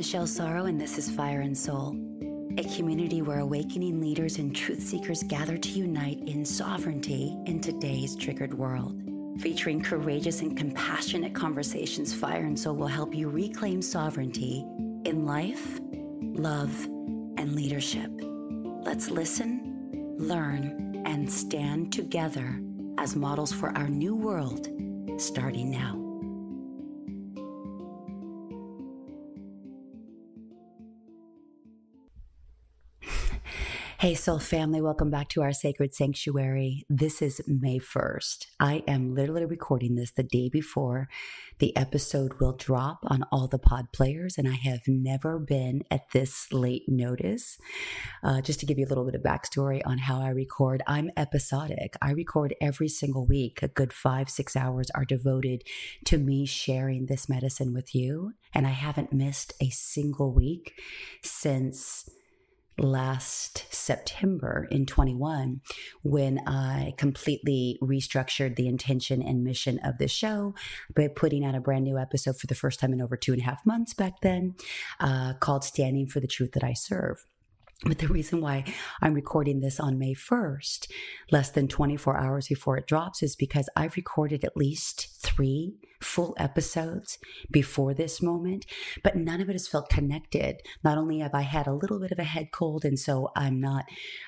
Michelle 0.00 0.26
Sorrow, 0.26 0.64
and 0.64 0.80
this 0.80 0.96
is 0.96 1.10
Fire 1.10 1.42
and 1.42 1.54
Soul, 1.54 1.94
a 2.56 2.64
community 2.74 3.20
where 3.20 3.40
awakening 3.40 4.00
leaders 4.00 4.38
and 4.38 4.56
truth 4.56 4.80
seekers 4.80 5.22
gather 5.22 5.58
to 5.58 5.68
unite 5.68 6.20
in 6.26 6.42
sovereignty 6.42 7.36
in 7.44 7.60
today's 7.60 8.16
triggered 8.16 8.54
world. 8.54 8.98
Featuring 9.42 9.82
courageous 9.82 10.40
and 10.40 10.56
compassionate 10.56 11.34
conversations, 11.34 12.14
Fire 12.14 12.46
and 12.46 12.58
Soul 12.58 12.76
will 12.76 12.86
help 12.86 13.14
you 13.14 13.28
reclaim 13.28 13.82
sovereignty 13.82 14.64
in 15.04 15.26
life, 15.26 15.78
love, 16.22 16.74
and 17.36 17.54
leadership. 17.54 18.10
Let's 18.82 19.10
listen, 19.10 20.16
learn, 20.18 21.02
and 21.04 21.30
stand 21.30 21.92
together 21.92 22.58
as 22.96 23.16
models 23.16 23.52
for 23.52 23.68
our 23.76 23.90
new 23.90 24.16
world 24.16 24.66
starting 25.18 25.70
now. 25.70 26.09
Hey, 34.00 34.14
Soul 34.14 34.38
family, 34.38 34.80
welcome 34.80 35.10
back 35.10 35.28
to 35.28 35.42
our 35.42 35.52
sacred 35.52 35.94
sanctuary. 35.94 36.86
This 36.88 37.20
is 37.20 37.42
May 37.46 37.78
1st. 37.78 38.46
I 38.58 38.82
am 38.88 39.14
literally 39.14 39.44
recording 39.44 39.94
this 39.94 40.10
the 40.10 40.22
day 40.22 40.48
before 40.48 41.06
the 41.58 41.76
episode 41.76 42.40
will 42.40 42.54
drop 42.54 43.00
on 43.02 43.24
all 43.30 43.46
the 43.46 43.58
pod 43.58 43.92
players, 43.92 44.38
and 44.38 44.48
I 44.48 44.54
have 44.54 44.80
never 44.88 45.38
been 45.38 45.82
at 45.90 46.10
this 46.14 46.50
late 46.50 46.88
notice. 46.88 47.58
Uh, 48.24 48.40
just 48.40 48.58
to 48.60 48.64
give 48.64 48.78
you 48.78 48.86
a 48.86 48.88
little 48.88 49.04
bit 49.04 49.14
of 49.14 49.20
backstory 49.20 49.82
on 49.84 49.98
how 49.98 50.18
I 50.18 50.30
record, 50.30 50.82
I'm 50.86 51.10
episodic. 51.14 51.94
I 52.00 52.12
record 52.12 52.54
every 52.58 52.88
single 52.88 53.26
week. 53.26 53.62
A 53.62 53.68
good 53.68 53.92
five, 53.92 54.30
six 54.30 54.56
hours 54.56 54.86
are 54.94 55.04
devoted 55.04 55.62
to 56.06 56.16
me 56.16 56.46
sharing 56.46 57.04
this 57.04 57.28
medicine 57.28 57.74
with 57.74 57.94
you, 57.94 58.32
and 58.54 58.66
I 58.66 58.70
haven't 58.70 59.12
missed 59.12 59.52
a 59.60 59.68
single 59.68 60.32
week 60.32 60.72
since 61.22 62.08
last 62.80 63.66
September 63.70 64.66
in 64.70 64.86
21 64.86 65.60
when 66.02 66.38
I 66.46 66.94
completely 66.96 67.78
restructured 67.82 68.56
the 68.56 68.66
intention 68.66 69.22
and 69.22 69.44
mission 69.44 69.78
of 69.84 69.98
the 69.98 70.08
show 70.08 70.54
by 70.94 71.08
putting 71.08 71.44
out 71.44 71.54
a 71.54 71.60
brand 71.60 71.84
new 71.84 71.98
episode 71.98 72.38
for 72.38 72.46
the 72.46 72.54
first 72.54 72.80
time 72.80 72.92
in 72.92 73.02
over 73.02 73.16
two 73.16 73.32
and 73.32 73.42
a 73.42 73.44
half 73.44 73.64
months 73.66 73.94
back 73.94 74.20
then 74.22 74.54
uh, 74.98 75.34
called 75.34 75.62
Standing 75.62 76.06
for 76.06 76.20
the 76.20 76.26
Truth 76.26 76.52
That 76.52 76.64
I 76.64 76.72
Serve. 76.72 77.26
But 77.84 77.98
the 77.98 78.08
reason 78.08 78.40
why 78.40 78.64
I'm 79.00 79.14
recording 79.14 79.60
this 79.60 79.80
on 79.80 79.98
May 79.98 80.14
1st, 80.14 80.90
less 81.30 81.50
than 81.50 81.66
24 81.66 82.18
hours 82.18 82.48
before 82.48 82.76
it 82.76 82.86
drops, 82.86 83.22
is 83.22 83.36
because 83.36 83.70
I've 83.74 83.96
recorded 83.96 84.44
at 84.44 84.56
least 84.56 85.08
three 85.22 85.76
full 86.00 86.34
episodes 86.38 87.18
before 87.50 87.94
this 87.94 88.22
moment, 88.22 88.66
but 89.02 89.16
none 89.16 89.40
of 89.40 89.48
it 89.48 89.52
has 89.52 89.68
felt 89.68 89.88
connected. 89.88 90.62
Not 90.82 90.98
only 90.98 91.18
have 91.18 91.34
I 91.34 91.42
had 91.42 91.66
a 91.66 91.74
little 91.74 92.00
bit 92.00 92.12
of 92.12 92.18
a 92.18 92.24
head 92.24 92.50
cold, 92.52 92.84
and 92.84 92.98
so 92.98 93.30
I'm 93.36 93.60
not 93.60 93.84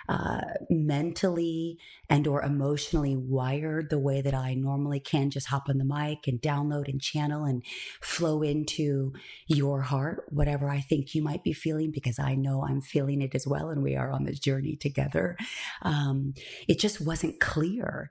uh, 0.09 0.43
mentally 0.69 1.78
and 2.11 2.27
or 2.27 2.43
emotionally 2.43 3.17
wired 3.17 3.89
the 3.89 3.98
way 3.98 4.20
that 4.20 4.34
I 4.34 4.55
normally 4.55 5.00
can 5.00 5.31
just 5.31 5.47
hop 5.47 5.69
on 5.69 5.78
the 5.78 5.84
mic 5.84 6.27
and 6.27 6.41
download 6.41 6.89
and 6.89 7.00
channel 7.00 7.45
and 7.45 7.65
flow 8.00 8.43
into 8.43 9.12
your 9.47 9.83
heart, 9.83 10.27
whatever 10.28 10.69
I 10.69 10.81
think 10.81 11.15
you 11.15 11.23
might 11.23 11.43
be 11.43 11.53
feeling, 11.53 11.91
because 11.91 12.19
I 12.19 12.34
know 12.34 12.65
I'm 12.69 12.81
feeling 12.81 13.23
it 13.23 13.34
as 13.34 13.47
well, 13.47 13.70
and 13.70 13.83
we 13.83 13.97
are 13.97 14.11
on 14.11 14.25
this 14.25 14.39
journey 14.39 14.77
together. 14.77 15.37
Um, 15.83 16.34
it 16.69 16.78
just 16.78 17.00
wasn't 17.00 17.41
clear. 17.41 18.11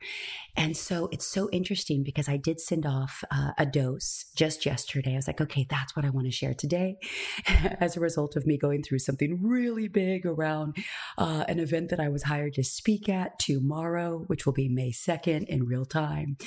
And 0.56 0.76
so 0.76 1.08
it's 1.12 1.26
so 1.26 1.50
interesting 1.52 2.04
because 2.04 2.28
I 2.28 2.38
did 2.38 2.60
send 2.60 2.86
off 2.86 3.24
uh, 3.32 3.51
a 3.58 3.66
dose 3.66 4.26
just 4.36 4.66
yesterday. 4.66 5.14
I 5.14 5.18
was 5.18 5.28
like, 5.28 5.42
okay, 5.42 5.66
that's 5.70 5.96
what 5.96 6.06
I 6.06 6.10
want 6.10 6.28
to 6.28 6.32
share 6.32 6.54
today 6.54 6.98
as 7.80 7.96
a 7.96 8.00
result 8.00 8.36
of 8.36 8.46
me 8.46 8.58
going 8.58 8.84
through 8.84 9.00
something 9.00 9.40
really 9.42 9.88
big 9.88 10.26
around 10.26 10.78
uh, 11.18 11.46
an 11.48 11.60
event 11.60 11.90
that 11.90 12.00
I 12.00 12.10
was 12.10 12.24
hired 12.24 12.54
to 12.56 12.64
speak 12.64 13.10
at 13.10 13.40
tomorrow, 13.40 14.24
which 14.28 14.46
will 14.46 14.54
be 14.54 14.70
May 14.70 14.92
2nd 14.92 15.46
in 15.46 15.66
real 15.66 15.86
time. 15.86 16.38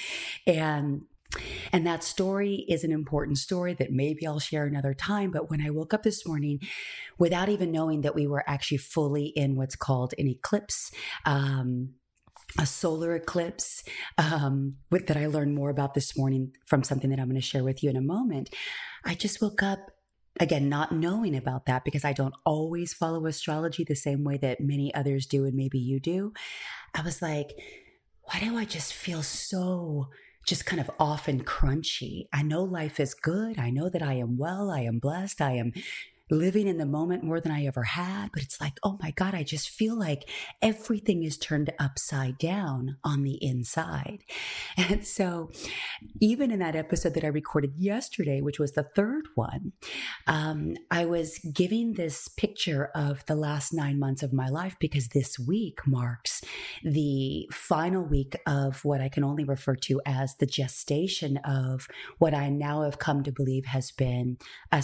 And 0.47 1.03
and 1.72 1.87
that 1.87 2.04
story 2.04 2.64
is 2.69 2.84
an 2.84 2.93
important 2.93 3.38
story 3.38 3.75
that 3.75 3.91
maybe 3.91 4.26
I'll 4.26 4.38
share 4.38 4.66
another 4.66 4.94
time. 4.94 5.32
But 5.32 5.50
when 5.50 5.60
I 5.60 5.70
woke 5.70 5.93
up 5.93 6.04
this 6.04 6.26
morning, 6.26 6.60
without 7.19 7.48
even 7.48 7.72
knowing 7.72 8.03
that 8.03 8.14
we 8.14 8.26
were 8.26 8.48
actually 8.48 8.78
fully 8.78 9.26
in 9.26 9.56
what's 9.56 9.75
called 9.75 10.14
an 10.16 10.28
eclipse, 10.28 10.93
um, 11.25 11.94
a 12.59 12.66
solar 12.66 13.15
eclipse 13.15 13.82
um, 14.19 14.76
with, 14.91 15.06
that 15.09 15.16
I 15.16 15.26
learned 15.26 15.54
more 15.54 15.70
about 15.70 15.94
this 15.94 16.16
morning 16.16 16.53
from 16.66 16.84
something 16.84 17.10
that 17.10 17.19
I'm 17.19 17.28
going 17.28 17.41
to 17.41 17.47
share 17.47 17.65
with 17.65 17.82
you 17.82 17.91
in 17.91 17.97
a 17.97 18.00
moment. 18.00 18.50
I 19.04 19.15
just 19.15 19.42
woke 19.42 19.62
up 19.62 19.91
again, 20.41 20.69
not 20.69 20.93
knowing 20.93 21.37
about 21.37 21.66
that 21.66 21.84
because 21.84 22.04
I 22.04 22.12
don't 22.12 22.34
always 22.44 22.93
follow 22.93 23.26
astrology 23.26 23.84
the 23.84 23.94
same 23.94 24.25
way 24.25 24.37
that 24.38 24.60
many 24.60 24.93
others 24.94 25.26
do 25.26 25.44
and 25.44 25.54
maybe 25.54 25.78
you 25.78 26.00
do. 26.00 26.32
I 26.94 27.03
was 27.03 27.22
like, 27.22 27.53
why 28.22 28.41
do 28.41 28.56
I 28.56 28.64
just 28.64 28.93
feel 28.93 29.22
so 29.22 30.09
just 30.47 30.66
kind 30.66 30.81
of 30.81 30.91
off 30.98 31.28
and 31.28 31.47
crunchy? 31.47 32.26
I 32.32 32.43
know 32.43 32.62
life 32.62 32.98
is 32.98 33.14
good. 33.14 33.59
I 33.59 33.70
know 33.70 33.88
that 33.88 34.03
I 34.03 34.14
am 34.14 34.37
well. 34.37 34.70
I 34.70 34.81
am 34.81 34.98
blessed. 34.98 35.41
I 35.41 35.53
am 35.53 35.72
living 36.30 36.66
in 36.66 36.78
the 36.78 36.86
moment 36.86 37.22
more 37.22 37.40
than 37.40 37.52
I 37.52 37.66
ever 37.66 37.82
had. 37.82 38.30
But 38.32 38.42
it's 38.42 38.60
like, 38.60 38.78
oh 38.82 38.98
my 39.02 39.10
God, 39.10 39.34
I 39.34 39.42
just 39.42 39.68
feel 39.68 39.98
like 39.98 40.28
everything 40.62 41.22
is 41.22 41.36
turned 41.36 41.72
upside 41.78 42.38
down 42.38 42.96
on 43.04 43.22
the 43.22 43.42
inside. 43.42 44.24
And 44.76 45.06
so, 45.06 45.50
even 46.20 46.50
in 46.50 46.58
that 46.58 46.76
episode 46.76 47.14
that 47.14 47.24
I 47.24 47.28
recorded 47.28 47.74
yesterday, 47.76 48.40
which 48.40 48.58
was 48.58 48.72
the 48.72 48.82
third 48.82 49.28
one, 49.34 49.72
um, 50.26 50.76
I 50.90 51.04
was 51.04 51.38
giving 51.38 51.94
this 51.94 52.28
picture 52.28 52.90
of 52.94 53.24
the 53.26 53.36
last 53.36 53.72
nine 53.72 53.98
months 53.98 54.22
of 54.22 54.32
my 54.32 54.48
life 54.48 54.76
because 54.78 55.08
this 55.08 55.38
week 55.38 55.86
marks 55.86 56.42
the 56.82 57.48
final 57.52 58.02
week 58.02 58.36
of 58.46 58.84
what 58.84 59.00
I 59.00 59.08
can 59.08 59.24
only 59.24 59.44
refer 59.44 59.74
to 59.76 60.00
as 60.04 60.34
the 60.36 60.46
gestation 60.46 61.38
of 61.38 61.88
what 62.18 62.34
I 62.34 62.48
now 62.48 62.82
have 62.82 62.98
come 62.98 63.22
to 63.22 63.32
believe 63.32 63.66
has 63.66 63.90
been 63.90 64.38
a 64.72 64.82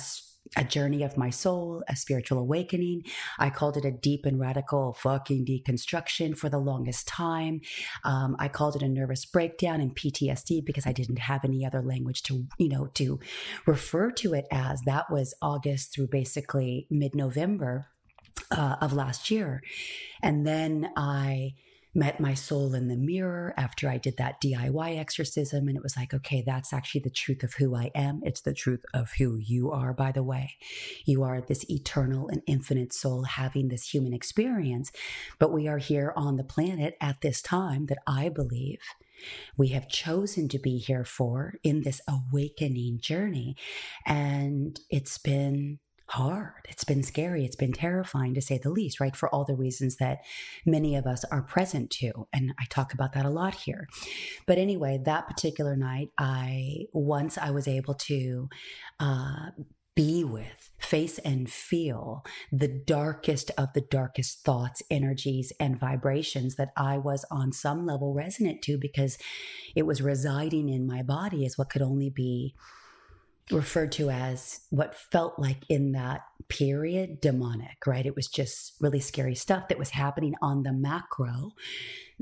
a 0.57 0.65
journey 0.65 1.03
of 1.03 1.17
my 1.17 1.31
soul, 1.31 1.83
a 1.89 1.95
spiritual 1.95 2.39
awakening. 2.39 3.05
I 3.39 3.51
called 3.51 3.77
it 3.77 3.85
a 3.85 3.91
deep 3.91 4.27
and 4.27 4.41
radical 4.41 4.93
fucking 4.93 5.47
deconstruction 5.47 6.37
for 6.37 6.49
the 6.49 6.59
longest 6.59 7.07
time. 7.07 7.61
Um, 8.05 8.37
I 8.39 8.49
called 8.49 8.77
it 8.77 8.83
a 8.83 8.89
nervous 8.89 9.25
breakdown 9.25 9.81
and 9.81 9.95
PTSD 9.95 10.65
because 10.65 10.87
I 10.87 10.93
didn't 10.93 11.21
have 11.21 11.45
any 11.45 11.65
other 11.65 11.83
language 11.83 12.23
to, 12.25 12.47
you 12.59 12.69
know, 12.69 12.87
to 12.95 13.21
refer 13.67 14.11
to 14.13 14.35
it 14.35 14.47
as. 14.51 14.83
That 14.83 15.11
was 15.11 15.35
August 15.41 15.95
through 15.95 16.09
basically 16.09 16.87
mid 16.91 17.15
November 17.15 17.87
uh, 18.51 18.77
of 18.81 18.93
last 18.93 19.31
year. 19.31 19.63
And 20.23 20.47
then 20.47 20.91
I, 20.97 21.55
met 21.95 22.21
my 22.21 22.35
soul 22.35 22.75
in 22.75 22.89
the 22.89 22.97
mirror 22.97 23.53
after 23.57 23.89
I 23.89 23.99
did 23.99 24.17
that 24.17 24.41
DIY 24.41 24.99
exorcism. 24.99 25.69
And 25.69 25.77
it 25.77 25.83
was 25.83 25.97
like, 25.97 26.15
okay, 26.15 26.43
that's 26.45 26.73
actually 26.73 27.01
the 27.03 27.11
truth 27.11 27.43
of 27.43 27.55
who 27.55 27.75
I 27.75 27.91
am. 27.95 28.21
It's 28.23 28.41
the 28.41 28.55
truth 28.55 28.85
of 28.95 29.13
who 29.19 29.37
you 29.37 29.71
are, 29.71 29.93
by 29.93 30.13
the 30.13 30.23
way. 30.23 30.57
You 31.05 31.23
are 31.23 31.41
this 31.41 31.69
eternal 31.69 32.29
and 32.29 32.43
infinite 32.47 32.93
soul 32.93 33.25
having 33.25 33.69
this 33.69 33.93
human 33.93 34.13
experience. 34.13 34.93
But 35.39 35.53
we 35.53 35.67
are 35.67 35.79
here 35.79 36.13
on 36.17 36.37
the 36.37 36.45
planet 36.45 36.97
at 37.01 37.21
this 37.23 37.43
time 37.43 37.87
that 37.87 37.99
I 38.07 38.29
believe 38.29 38.81
we 39.57 39.69
have 39.69 39.89
chosen 39.89 40.49
to 40.49 40.59
be 40.59 40.79
here 40.79 41.05
for 41.05 41.55
in 41.63 41.83
this 41.83 42.01
awakening 42.09 43.01
journey. 43.01 43.57
And 44.07 44.81
it's 44.89 45.19
been 45.19 45.79
hard. 46.11 46.67
It's 46.69 46.85
been 46.85 47.03
scary. 47.03 47.45
It's 47.45 47.57
been 47.57 47.73
terrifying 47.73 48.35
to 48.35 48.43
say 48.43 48.59
the 48.59 48.71
least, 48.71 49.01
right? 49.01 49.15
For 49.15 49.29
all 49.29 49.45
the 49.45 49.55
reasons 49.55 49.97
that 49.97 50.19
many 50.67 50.97
of 50.97 51.07
us 51.07 51.25
are 51.31 51.43
present 51.43 51.91
to. 51.93 52.27
And 52.33 52.53
I 52.59 52.65
talk 52.69 52.93
about 52.93 53.13
that 53.13 53.27
a 53.27 53.31
lot 53.31 53.55
here. 53.55 53.87
But 54.47 54.59
anyway, 54.59 55.01
that 55.05 55.29
particular 55.29 55.77
night, 55.77 56.11
I, 56.19 56.87
once 56.93 57.39
I 57.39 57.51
was 57.51 57.69
able 57.69 57.95
to, 57.95 58.49
uh, 58.99 59.51
be 59.97 60.25
with, 60.25 60.71
face 60.79 61.19
and 61.19 61.51
feel 61.51 62.25
the 62.51 62.69
darkest 62.69 63.51
of 63.59 63.73
the 63.75 63.81
darkest 63.83 64.45
thoughts, 64.45 64.83
energies, 64.91 65.53
and 65.61 65.79
vibrations 65.79 66.57
that 66.57 66.71
I 66.77 66.97
was 66.97 67.25
on 67.31 67.53
some 67.53 67.85
level 67.85 68.15
resonant 68.15 68.63
to 68.63 68.79
because 68.79 69.19
it 69.75 69.85
was 69.87 70.01
residing 70.01 70.69
in 70.69 70.87
my 70.87 71.03
body 71.03 71.45
as 71.45 71.59
what 71.59 71.71
could 71.71 71.83
only 71.83 72.09
be 72.09 72.55
referred 73.53 73.93
to 73.93 74.11
as 74.11 74.61
what 74.71 74.95
felt 74.95 75.39
like 75.39 75.65
in 75.69 75.93
that 75.93 76.23
period 76.49 77.21
demonic, 77.21 77.87
right? 77.87 78.07
It 78.07 78.17
was 78.17 78.29
just 78.29 78.75
really 78.81 79.01
scary 79.01 79.35
stuff 79.35 79.69
that 79.69 79.79
was 79.79 79.91
happening 79.91 80.35
on 80.43 80.63
the 80.63 80.73
macro 80.73 81.53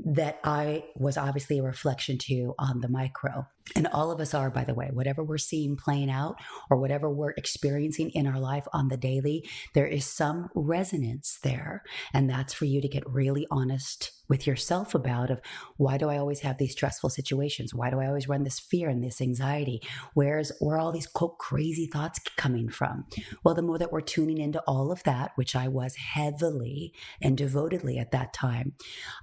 that 0.05 0.39
I 0.43 0.85
was 0.95 1.17
obviously 1.17 1.59
a 1.59 1.63
reflection 1.63 2.17
to 2.19 2.53
on 2.57 2.81
the 2.81 2.89
micro. 2.89 3.47
And 3.75 3.87
all 3.87 4.11
of 4.11 4.19
us 4.19 4.33
are, 4.33 4.49
by 4.49 4.63
the 4.63 4.73
way, 4.73 4.89
whatever 4.91 5.23
we're 5.23 5.37
seeing 5.37 5.75
playing 5.75 6.09
out 6.09 6.37
or 6.71 6.77
whatever 6.77 7.09
we're 7.09 7.31
experiencing 7.31 8.09
in 8.11 8.25
our 8.25 8.39
life 8.39 8.67
on 8.73 8.87
the 8.87 8.97
daily, 8.97 9.47
there 9.75 9.85
is 9.85 10.05
some 10.05 10.49
resonance 10.55 11.37
there. 11.43 11.83
And 12.13 12.29
that's 12.29 12.53
for 12.53 12.65
you 12.65 12.81
to 12.81 12.87
get 12.87 13.07
really 13.07 13.45
honest 13.51 14.11
with 14.27 14.47
yourself 14.47 14.95
about 14.95 15.29
of 15.31 15.41
why 15.77 15.97
do 15.97 16.09
I 16.09 16.17
always 16.17 16.41
have 16.41 16.57
these 16.57 16.71
stressful 16.71 17.09
situations? 17.09 17.73
Why 17.73 17.89
do 17.89 17.99
I 17.99 18.07
always 18.07 18.29
run 18.29 18.43
this 18.43 18.59
fear 18.59 18.89
and 18.89 19.03
this 19.03 19.21
anxiety? 19.21 19.81
Where's 20.13 20.51
where 20.59 20.77
all 20.77 20.91
these 20.91 21.07
quote 21.07 21.37
crazy 21.37 21.87
thoughts 21.87 22.19
coming 22.37 22.69
from? 22.69 23.05
Well, 23.43 23.55
the 23.55 23.61
more 23.61 23.77
that 23.77 23.91
we're 23.91 24.01
tuning 24.09 24.39
into 24.39 24.59
all 24.61 24.91
of 24.91 25.03
that, 25.03 25.31
which 25.35 25.55
I 25.55 25.67
was 25.67 25.95
heavily 25.95 26.93
and 27.21 27.37
devotedly 27.37 27.97
at 27.99 28.11
that 28.11 28.33
time, 28.33 28.73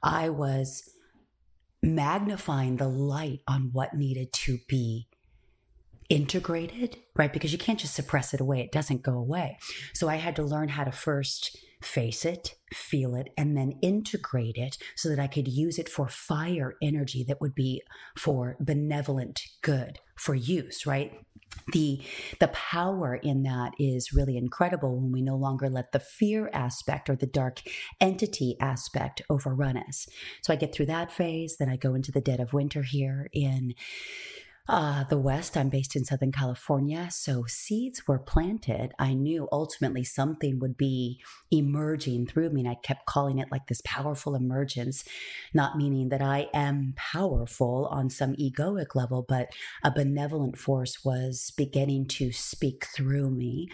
I 0.03 0.29
was 0.29 0.89
magnifying 1.83 2.77
the 2.77 2.89
light 2.89 3.41
on 3.47 3.71
what 3.73 3.95
needed 3.95 4.33
to 4.33 4.59
be 4.69 5.09
integrated, 6.09 6.97
right? 7.17 7.33
Because 7.33 7.53
you 7.53 7.59
can't 7.59 7.81
just 7.81 7.95
suppress 7.95 8.33
it 8.33 8.41
away, 8.41 8.61
it 8.61 8.73
doesn't 8.73 9.03
go 9.03 9.15
away. 9.15 9.59
So 9.93 10.09
I 10.09 10.17
had 10.17 10.37
to 10.37 10.43
learn 10.43 10.69
how 10.69 10.85
to 10.85 10.93
first 10.93 11.57
face 11.81 12.25
it, 12.25 12.57
feel 12.73 13.15
it, 13.15 13.33
and 13.37 13.57
then 13.57 13.79
integrate 13.83 14.57
it 14.57 14.79
so 14.95 15.09
that 15.09 15.19
I 15.19 15.27
could 15.27 15.49
use 15.49 15.79
it 15.79 15.89
for 15.89 16.09
fire 16.09 16.75
energy 16.83 17.25
that 17.25 17.41
would 17.41 17.55
be 17.55 17.83
for 18.17 18.57
benevolent 18.61 19.43
good 19.63 20.01
for 20.17 20.35
use, 20.35 20.87
right? 20.87 21.13
the 21.73 22.01
the 22.39 22.49
power 22.49 23.15
in 23.15 23.43
that 23.43 23.73
is 23.79 24.13
really 24.13 24.37
incredible 24.37 25.01
when 25.01 25.11
we 25.11 25.23
no 25.23 25.37
longer 25.37 25.69
let 25.69 25.93
the 25.93 26.01
fear 26.01 26.51
aspect 26.53 27.11
or 27.11 27.17
the 27.17 27.27
dark 27.27 27.61
entity 28.01 28.57
aspect 28.61 29.23
overrun 29.29 29.77
us 29.77 30.07
so 30.43 30.53
i 30.53 30.57
get 30.57 30.73
through 30.73 30.87
that 30.87 31.11
phase 31.11 31.57
then 31.59 31.69
i 31.69 31.77
go 31.77 31.95
into 31.95 32.13
the 32.13 32.21
dead 32.21 32.41
of 32.41 32.53
winter 32.53 32.83
here 32.83 33.29
in 33.33 33.75
uh, 34.69 35.05
the 35.05 35.19
West, 35.19 35.57
I'm 35.57 35.69
based 35.69 35.95
in 35.95 36.05
Southern 36.05 36.33
California. 36.33 37.09
So 37.11 37.45
seeds 37.47 38.09
were 38.09 38.19
planted. 38.19 38.93
I 38.99 39.15
knew 39.15 39.49
ultimately 39.53 40.03
something 40.03 40.59
would 40.59 40.77
be 40.77 41.21
emerging 41.53 42.27
through 42.27 42.51
me. 42.51 42.63
And 42.63 42.69
I 42.69 42.75
kept 42.75 43.07
calling 43.07 43.39
it 43.39 43.53
like 43.53 43.69
this 43.69 43.81
powerful 43.85 44.35
emergence, 44.35 45.05
not 45.55 45.77
meaning 45.77 46.09
that 46.09 46.21
I 46.21 46.49
am 46.53 46.95
powerful 46.97 47.87
on 47.93 48.11
some 48.11 48.35
egoic 48.35 48.95
level, 48.95 49.25
but 49.27 49.51
a 49.85 49.91
benevolent 49.91 50.59
force 50.59 51.05
was 51.05 51.53
beginning 51.57 52.07
to 52.07 52.33
speak 52.33 52.87
through 52.87 53.31
me. 53.31 53.69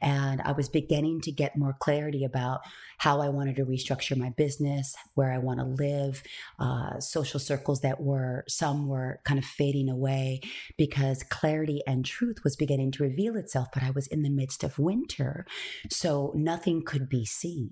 And 0.00 0.40
I 0.42 0.52
was 0.52 0.70
beginning 0.70 1.20
to 1.22 1.32
get 1.32 1.58
more 1.58 1.76
clarity 1.78 2.24
about 2.24 2.60
how 2.98 3.20
I 3.20 3.28
wanted 3.28 3.56
to 3.56 3.64
restructure 3.64 4.16
my 4.16 4.30
business, 4.30 4.94
where 5.14 5.32
I 5.32 5.38
want 5.38 5.60
to 5.60 5.64
live, 5.64 6.22
uh, 6.58 7.00
social 7.00 7.40
circles 7.40 7.80
that 7.80 8.00
were, 8.00 8.44
some 8.48 8.88
were 8.88 9.20
kind 9.24 9.38
of 9.38 9.44
fading 9.44 9.88
away 9.88 10.40
because 10.76 11.22
clarity 11.22 11.82
and 11.86 12.04
truth 12.04 12.38
was 12.44 12.56
beginning 12.56 12.92
to 12.92 13.04
reveal 13.04 13.36
itself, 13.36 13.68
but 13.72 13.82
I 13.82 13.90
was 13.90 14.06
in 14.08 14.22
the 14.22 14.30
midst 14.30 14.64
of 14.64 14.78
winter. 14.78 15.46
So 15.90 16.32
nothing 16.34 16.82
could 16.84 17.08
be 17.08 17.24
seen. 17.24 17.70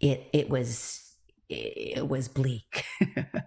It, 0.00 0.28
it 0.32 0.50
was, 0.50 1.00
it 1.48 2.08
was 2.08 2.28
bleak 2.28 2.84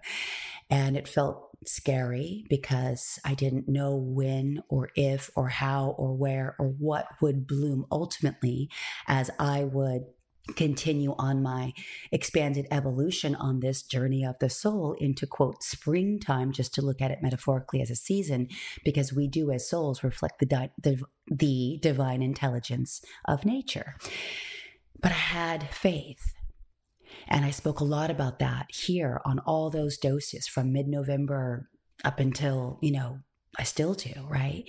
and 0.70 0.96
it 0.96 1.06
felt 1.06 1.48
scary 1.66 2.44
because 2.48 3.18
I 3.24 3.34
didn't 3.34 3.68
know 3.68 3.96
when 3.96 4.62
or 4.68 4.90
if 4.94 5.30
or 5.34 5.48
how 5.48 5.94
or 5.98 6.14
where 6.16 6.54
or 6.58 6.68
what 6.68 7.06
would 7.20 7.46
bloom 7.46 7.84
ultimately 7.90 8.70
as 9.06 9.30
I 9.38 9.64
would 9.64 10.04
continue 10.56 11.14
on 11.18 11.42
my 11.42 11.72
expanded 12.12 12.66
evolution 12.70 13.34
on 13.34 13.60
this 13.60 13.82
journey 13.82 14.24
of 14.24 14.38
the 14.38 14.50
soul 14.50 14.94
into 14.98 15.26
quote 15.26 15.62
springtime 15.62 16.52
just 16.52 16.74
to 16.74 16.82
look 16.82 17.00
at 17.00 17.10
it 17.10 17.22
metaphorically 17.22 17.80
as 17.80 17.90
a 17.90 17.96
season 17.96 18.48
because 18.84 19.12
we 19.12 19.26
do 19.28 19.50
as 19.50 19.68
souls 19.68 20.02
reflect 20.02 20.38
the 20.38 20.46
di- 20.46 20.70
the, 20.82 21.02
the 21.30 21.78
divine 21.82 22.22
intelligence 22.22 23.00
of 23.26 23.44
nature. 23.44 23.96
But 25.00 25.12
i 25.12 25.14
had 25.14 25.70
faith 25.70 26.34
and 27.28 27.44
i 27.44 27.50
spoke 27.50 27.80
a 27.80 27.84
lot 27.84 28.10
about 28.10 28.38
that 28.38 28.66
here 28.70 29.20
on 29.24 29.38
all 29.40 29.70
those 29.70 29.96
doses 29.96 30.48
from 30.48 30.72
mid-november 30.72 31.68
up 32.04 32.18
until 32.18 32.78
you 32.82 32.90
know 32.90 33.20
I 33.58 33.64
still 33.64 33.94
do, 33.94 34.12
right? 34.28 34.64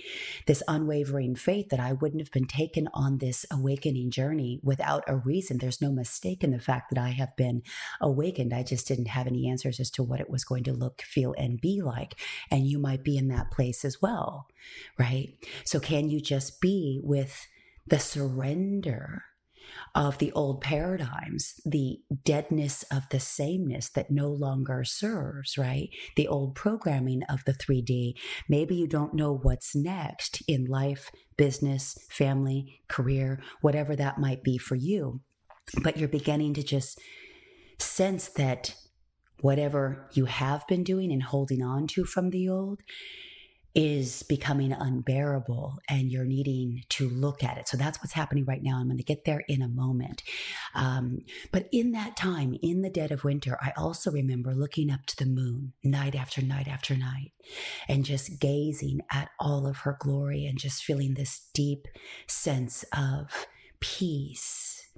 This 0.46 0.64
unwavering 0.66 1.36
faith 1.36 1.68
that 1.68 1.78
I 1.78 1.92
wouldn't 1.92 2.20
have 2.20 2.32
been 2.32 2.46
taken 2.46 2.88
on 2.92 3.18
this 3.18 3.46
awakening 3.48 4.10
journey 4.10 4.58
without 4.64 5.04
a 5.06 5.16
reason. 5.16 5.58
There's 5.58 5.80
no 5.80 5.92
mistake 5.92 6.42
in 6.42 6.50
the 6.50 6.58
fact 6.58 6.90
that 6.90 7.00
I 7.00 7.10
have 7.10 7.36
been 7.36 7.62
awakened. 8.00 8.52
I 8.52 8.64
just 8.64 8.88
didn't 8.88 9.06
have 9.06 9.28
any 9.28 9.48
answers 9.48 9.78
as 9.78 9.90
to 9.92 10.02
what 10.02 10.20
it 10.20 10.28
was 10.28 10.44
going 10.44 10.64
to 10.64 10.72
look, 10.72 11.02
feel, 11.02 11.34
and 11.38 11.60
be 11.60 11.80
like. 11.80 12.16
And 12.50 12.66
you 12.66 12.80
might 12.80 13.04
be 13.04 13.16
in 13.16 13.28
that 13.28 13.52
place 13.52 13.84
as 13.84 14.02
well, 14.02 14.48
right? 14.98 15.34
So, 15.64 15.78
can 15.78 16.08
you 16.08 16.20
just 16.20 16.60
be 16.60 17.00
with 17.02 17.46
the 17.86 18.00
surrender 18.00 19.24
of 19.94 20.18
the 20.18 20.32
old 20.32 20.60
paradigms, 20.60 21.60
the 21.64 21.98
deadness 22.24 22.82
of 22.84 23.08
the 23.10 23.20
sameness 23.20 23.90
that 23.90 24.10
no 24.10 24.28
longer 24.28 24.84
serves, 24.84 25.56
right? 25.58 25.90
The 26.16 26.28
old 26.28 26.54
programming 26.54 27.22
of 27.24 27.44
the 27.44 27.52
3D. 27.52 28.14
Maybe 28.48 28.74
you 28.74 28.86
don't 28.86 29.14
know 29.14 29.36
what's 29.36 29.74
next 29.74 30.42
in 30.46 30.64
life, 30.66 31.10
business, 31.36 31.96
family, 32.10 32.80
career, 32.88 33.42
whatever 33.60 33.96
that 33.96 34.18
might 34.18 34.42
be 34.42 34.58
for 34.58 34.76
you. 34.76 35.20
But 35.82 35.96
you're 35.96 36.08
beginning 36.08 36.54
to 36.54 36.62
just 36.62 37.00
sense 37.78 38.28
that 38.28 38.74
whatever 39.40 40.08
you 40.12 40.26
have 40.26 40.66
been 40.66 40.84
doing 40.84 41.12
and 41.12 41.22
holding 41.22 41.62
on 41.62 41.86
to 41.86 42.04
from 42.04 42.30
the 42.30 42.48
old 42.48 42.80
is 43.82 44.22
becoming 44.24 44.74
unbearable 44.74 45.78
and 45.88 46.12
you're 46.12 46.26
needing 46.26 46.84
to 46.90 47.08
look 47.08 47.42
at 47.42 47.56
it. 47.56 47.66
So 47.66 47.78
that's 47.78 47.98
what's 48.02 48.12
happening 48.12 48.44
right 48.44 48.62
now. 48.62 48.76
I'm 48.76 48.88
going 48.88 48.98
to 48.98 49.02
get 49.02 49.24
there 49.24 49.42
in 49.48 49.62
a 49.62 49.68
moment. 49.68 50.22
Um, 50.74 51.20
but 51.50 51.66
in 51.72 51.92
that 51.92 52.14
time, 52.14 52.54
in 52.62 52.82
the 52.82 52.90
dead 52.90 53.10
of 53.10 53.24
winter, 53.24 53.58
I 53.62 53.72
also 53.78 54.10
remember 54.10 54.52
looking 54.52 54.90
up 54.90 55.06
to 55.06 55.16
the 55.16 55.24
moon 55.24 55.72
night 55.82 56.14
after 56.14 56.42
night 56.42 56.68
after 56.68 56.94
night 56.94 57.32
and 57.88 58.04
just 58.04 58.38
gazing 58.38 59.00
at 59.10 59.30
all 59.40 59.66
of 59.66 59.78
her 59.78 59.96
glory 59.98 60.44
and 60.44 60.58
just 60.58 60.84
feeling 60.84 61.14
this 61.14 61.48
deep 61.54 61.88
sense 62.26 62.84
of 62.94 63.46
peace 63.80 64.90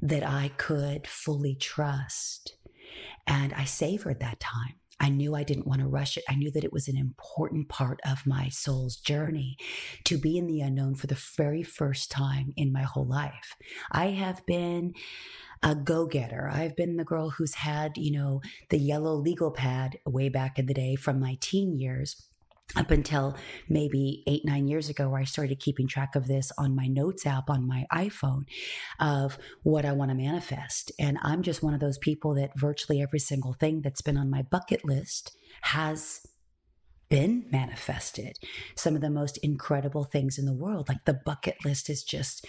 that 0.00 0.26
I 0.26 0.50
could 0.56 1.06
fully 1.06 1.56
trust. 1.56 2.54
And 3.26 3.52
I 3.52 3.64
savored 3.64 4.20
that 4.20 4.40
time. 4.40 4.79
I 5.00 5.08
knew 5.08 5.34
I 5.34 5.42
didn't 5.42 5.66
want 5.66 5.80
to 5.80 5.88
rush 5.88 6.16
it. 6.16 6.24
I 6.28 6.34
knew 6.34 6.50
that 6.50 6.64
it 6.64 6.72
was 6.72 6.86
an 6.86 6.96
important 6.96 7.68
part 7.68 8.00
of 8.04 8.26
my 8.26 8.50
soul's 8.50 8.96
journey 8.96 9.56
to 10.04 10.18
be 10.18 10.36
in 10.36 10.46
the 10.46 10.60
unknown 10.60 10.94
for 10.94 11.06
the 11.06 11.20
very 11.36 11.62
first 11.62 12.10
time 12.10 12.52
in 12.56 12.70
my 12.72 12.82
whole 12.82 13.06
life. 13.06 13.56
I 13.90 14.08
have 14.08 14.44
been 14.46 14.94
a 15.62 15.74
go 15.74 16.06
getter. 16.06 16.48
I've 16.52 16.76
been 16.76 16.96
the 16.96 17.04
girl 17.04 17.30
who's 17.30 17.54
had, 17.54 17.96
you 17.96 18.12
know, 18.12 18.40
the 18.68 18.78
yellow 18.78 19.14
legal 19.14 19.50
pad 19.50 19.98
way 20.06 20.28
back 20.28 20.58
in 20.58 20.66
the 20.66 20.74
day 20.74 20.96
from 20.96 21.18
my 21.18 21.36
teen 21.40 21.78
years 21.78 22.29
up 22.76 22.90
until 22.90 23.36
maybe 23.68 24.22
eight, 24.26 24.44
nine 24.44 24.68
years 24.68 24.88
ago, 24.88 25.08
where 25.08 25.20
I 25.20 25.24
started 25.24 25.60
keeping 25.60 25.86
track 25.86 26.14
of 26.14 26.26
this 26.26 26.52
on 26.58 26.74
my 26.74 26.86
notes 26.86 27.26
app 27.26 27.50
on 27.50 27.66
my 27.66 27.86
iPhone 27.92 28.44
of 28.98 29.38
what 29.62 29.84
I 29.84 29.92
want 29.92 30.10
to 30.10 30.16
manifest. 30.16 30.92
And 30.98 31.18
I'm 31.22 31.42
just 31.42 31.62
one 31.62 31.74
of 31.74 31.80
those 31.80 31.98
people 31.98 32.34
that 32.34 32.58
virtually 32.58 33.02
every 33.02 33.18
single 33.18 33.52
thing 33.52 33.82
that's 33.82 34.02
been 34.02 34.16
on 34.16 34.30
my 34.30 34.42
bucket 34.42 34.84
list 34.84 35.36
has 35.62 36.26
been 37.08 37.44
manifested. 37.50 38.36
Some 38.76 38.94
of 38.94 39.00
the 39.00 39.10
most 39.10 39.36
incredible 39.38 40.04
things 40.04 40.38
in 40.38 40.46
the 40.46 40.54
world, 40.54 40.88
like 40.88 41.04
the 41.04 41.20
bucket 41.24 41.56
list 41.64 41.88
has 41.88 42.02
just 42.02 42.46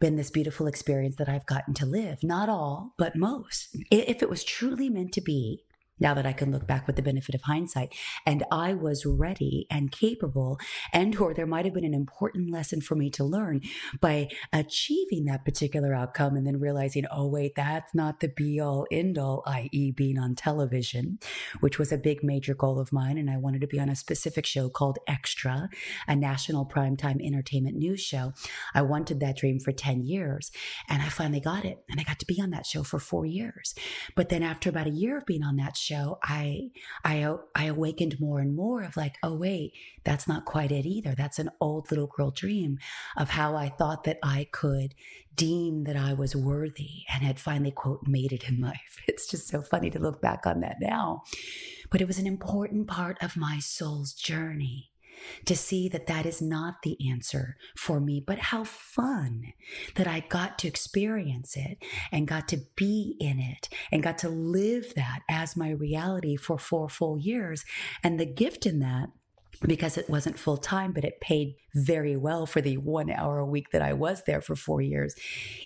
been 0.00 0.16
this 0.16 0.30
beautiful 0.30 0.66
experience 0.66 1.16
that 1.16 1.28
I've 1.28 1.46
gotten 1.46 1.74
to 1.74 1.86
live. 1.86 2.22
Not 2.22 2.48
all, 2.48 2.94
but 2.98 3.14
most. 3.14 3.76
If 3.90 4.22
it 4.22 4.28
was 4.28 4.42
truly 4.42 4.88
meant 4.88 5.12
to 5.12 5.20
be, 5.20 5.62
now 6.00 6.14
that 6.14 6.26
I 6.26 6.32
can 6.32 6.50
look 6.50 6.66
back 6.66 6.86
with 6.86 6.96
the 6.96 7.02
benefit 7.02 7.34
of 7.34 7.42
hindsight. 7.42 7.94
And 8.26 8.44
I 8.50 8.74
was 8.74 9.06
ready 9.06 9.66
and 9.70 9.92
capable, 9.92 10.58
and 10.92 11.16
or 11.16 11.34
there 11.34 11.46
might 11.46 11.64
have 11.64 11.74
been 11.74 11.84
an 11.84 11.94
important 11.94 12.50
lesson 12.50 12.80
for 12.80 12.94
me 12.94 13.10
to 13.10 13.24
learn 13.24 13.60
by 14.00 14.28
achieving 14.52 15.26
that 15.26 15.44
particular 15.44 15.94
outcome 15.94 16.36
and 16.36 16.46
then 16.46 16.58
realizing, 16.58 17.04
oh, 17.10 17.28
wait, 17.28 17.54
that's 17.54 17.94
not 17.94 18.20
the 18.20 18.28
be 18.28 18.60
all 18.60 18.86
end 18.90 19.18
all, 19.18 19.42
i.e., 19.46 19.92
being 19.92 20.18
on 20.18 20.34
television, 20.34 21.18
which 21.60 21.78
was 21.78 21.92
a 21.92 21.98
big 21.98 22.24
major 22.24 22.54
goal 22.54 22.80
of 22.80 22.92
mine. 22.92 23.18
And 23.18 23.30
I 23.30 23.36
wanted 23.36 23.60
to 23.60 23.66
be 23.66 23.78
on 23.78 23.88
a 23.88 23.96
specific 23.96 24.46
show 24.46 24.68
called 24.68 24.98
Extra, 25.06 25.68
a 26.08 26.16
national 26.16 26.66
primetime 26.66 27.24
entertainment 27.24 27.76
news 27.76 28.00
show. 28.00 28.32
I 28.74 28.82
wanted 28.82 29.20
that 29.20 29.36
dream 29.36 29.60
for 29.60 29.72
10 29.72 30.02
years, 30.02 30.50
and 30.88 31.02
I 31.02 31.08
finally 31.08 31.40
got 31.40 31.64
it. 31.64 31.78
And 31.90 32.00
I 32.00 32.04
got 32.04 32.18
to 32.20 32.26
be 32.26 32.40
on 32.40 32.50
that 32.50 32.66
show 32.66 32.82
for 32.82 32.98
four 32.98 33.26
years. 33.26 33.74
But 34.16 34.28
then 34.28 34.42
after 34.42 34.70
about 34.70 34.86
a 34.86 34.90
year 34.90 35.18
of 35.18 35.26
being 35.26 35.42
on 35.42 35.56
that 35.56 35.76
show, 35.76 35.89
show, 35.90 36.18
I, 36.22 36.70
I, 37.04 37.22
uh, 37.22 37.38
I 37.54 37.64
awakened 37.64 38.20
more 38.20 38.40
and 38.40 38.54
more 38.54 38.82
of 38.82 38.96
like, 38.96 39.16
oh, 39.22 39.34
wait, 39.34 39.72
that's 40.04 40.28
not 40.28 40.44
quite 40.44 40.70
it 40.70 40.86
either. 40.86 41.14
That's 41.16 41.38
an 41.38 41.50
old 41.60 41.90
little 41.90 42.06
girl 42.06 42.30
dream 42.30 42.78
of 43.16 43.30
how 43.30 43.56
I 43.56 43.68
thought 43.68 44.04
that 44.04 44.18
I 44.22 44.48
could 44.52 44.94
deem 45.34 45.84
that 45.84 45.96
I 45.96 46.12
was 46.12 46.36
worthy 46.36 47.04
and 47.12 47.22
had 47.22 47.40
finally, 47.40 47.70
quote, 47.70 48.06
made 48.06 48.32
it 48.32 48.48
in 48.48 48.60
life. 48.70 48.98
It's 49.06 49.26
just 49.26 49.48
so 49.48 49.62
funny 49.62 49.90
to 49.90 49.98
look 49.98 50.20
back 50.20 50.46
on 50.46 50.60
that 50.60 50.76
now. 50.80 51.22
But 51.90 52.00
it 52.00 52.06
was 52.06 52.18
an 52.18 52.26
important 52.26 52.86
part 52.86 53.18
of 53.22 53.36
my 53.36 53.58
soul's 53.58 54.12
journey 54.12 54.89
to 55.44 55.56
see 55.56 55.88
that 55.88 56.06
that 56.06 56.26
is 56.26 56.40
not 56.40 56.82
the 56.82 56.96
answer 57.10 57.56
for 57.76 58.00
me, 58.00 58.22
but 58.24 58.38
how 58.38 58.64
fun 58.64 59.52
that 59.96 60.06
I 60.06 60.20
got 60.20 60.58
to 60.60 60.68
experience 60.68 61.56
it 61.56 61.78
and 62.12 62.28
got 62.28 62.48
to 62.48 62.58
be 62.76 63.16
in 63.20 63.38
it 63.38 63.68
and 63.90 64.02
got 64.02 64.18
to 64.18 64.28
live 64.28 64.94
that 64.94 65.20
as 65.28 65.56
my 65.56 65.70
reality 65.70 66.36
for 66.36 66.58
four 66.58 66.88
full 66.88 67.18
years. 67.18 67.64
And 68.02 68.18
the 68.18 68.26
gift 68.26 68.66
in 68.66 68.80
that 68.80 69.10
because 69.62 69.98
it 69.98 70.08
wasn't 70.08 70.38
full 70.38 70.56
time, 70.56 70.92
but 70.92 71.04
it 71.04 71.20
paid 71.20 71.54
very 71.74 72.16
well 72.16 72.46
for 72.46 72.60
the 72.60 72.78
one 72.78 73.10
hour 73.10 73.38
a 73.38 73.46
week 73.46 73.70
that 73.72 73.82
I 73.82 73.92
was 73.92 74.22
there 74.24 74.40
for 74.40 74.56
four 74.56 74.80
years. 74.80 75.14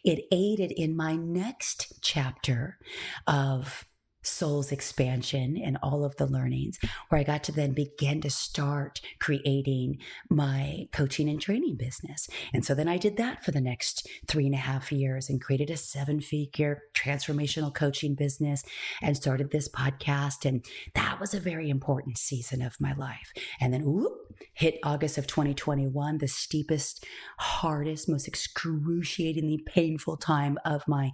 It 0.05 0.25
aided 0.33 0.73
in 0.73 0.97
my 0.97 1.15
next 1.15 2.01
chapter 2.03 2.79
of 3.27 3.85
soul's 4.25 4.73
expansion 4.73 5.57
and 5.57 5.79
all 5.83 6.05
of 6.05 6.17
the 6.17 6.27
learnings, 6.27 6.79
where 7.09 7.21
I 7.21 7.25
got 7.25 7.45
to 7.45 7.53
then 7.53 7.73
begin 7.73 8.21
to 8.23 8.31
start 8.31 9.01
creating 9.21 9.99
my 10.29 10.89
coaching 10.93 11.29
and 11.29 11.41
training 11.41 11.77
business. 11.77 12.29
And 12.53 12.65
so 12.65 12.75
then 12.75 12.89
I 12.89 12.97
did 12.97 13.17
that 13.19 13.45
for 13.45 13.51
the 13.51 13.61
next 13.61 14.09
three 14.27 14.47
and 14.47 14.55
a 14.55 14.59
half 14.59 14.91
years 14.91 15.29
and 15.29 15.41
created 15.41 15.71
a 15.71 15.77
seven 15.77 16.21
figure 16.21 16.83
transformational 16.95 17.75
coaching 17.75 18.15
business 18.15 18.65
and 19.03 19.17
started 19.17 19.51
this 19.51 19.69
podcast. 19.69 20.45
And 20.45 20.65
that 20.95 21.21
was 21.21 21.35
a 21.35 21.41
very 21.41 21.71
important 21.71 22.19
season 22.19 22.63
of 22.63 22.81
my 22.81 22.95
life. 22.95 23.33
And 23.61 23.73
then 23.73 23.85
whoop, 23.85 24.13
hit 24.55 24.79
August 24.83 25.19
of 25.19 25.27
2021, 25.27 26.19
the 26.19 26.29
steepest, 26.29 27.05
hardest, 27.39 28.09
most 28.09 28.29
excruciatingly 28.29 29.59
painful 29.67 30.17
time 30.17 30.59
of 30.65 30.87
my 30.89 31.11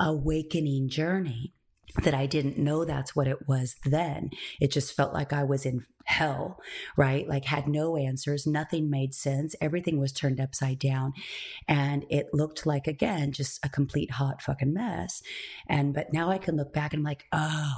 awakening 0.00 0.88
journey 0.88 1.52
that 2.02 2.14
I 2.14 2.26
didn't 2.26 2.58
know 2.58 2.84
that's 2.84 3.16
what 3.16 3.28
it 3.28 3.48
was 3.48 3.76
then. 3.84 4.30
It 4.60 4.70
just 4.70 4.94
felt 4.94 5.14
like 5.14 5.32
I 5.32 5.44
was 5.44 5.64
in 5.64 5.84
hell, 6.04 6.60
right? 6.96 7.28
Like 7.28 7.46
had 7.46 7.66
no 7.66 7.96
answers. 7.96 8.46
Nothing 8.46 8.88
made 8.88 9.14
sense. 9.14 9.56
Everything 9.60 9.98
was 9.98 10.12
turned 10.12 10.40
upside 10.40 10.78
down. 10.78 11.12
And 11.66 12.04
it 12.08 12.28
looked 12.32 12.64
like, 12.64 12.86
again, 12.86 13.32
just 13.32 13.64
a 13.64 13.68
complete 13.68 14.12
hot 14.12 14.40
fucking 14.40 14.72
mess. 14.72 15.22
And, 15.68 15.92
but 15.92 16.12
now 16.12 16.30
I 16.30 16.38
can 16.38 16.56
look 16.56 16.72
back 16.72 16.92
and 16.92 17.00
I'm 17.00 17.04
like, 17.04 17.26
oh, 17.32 17.72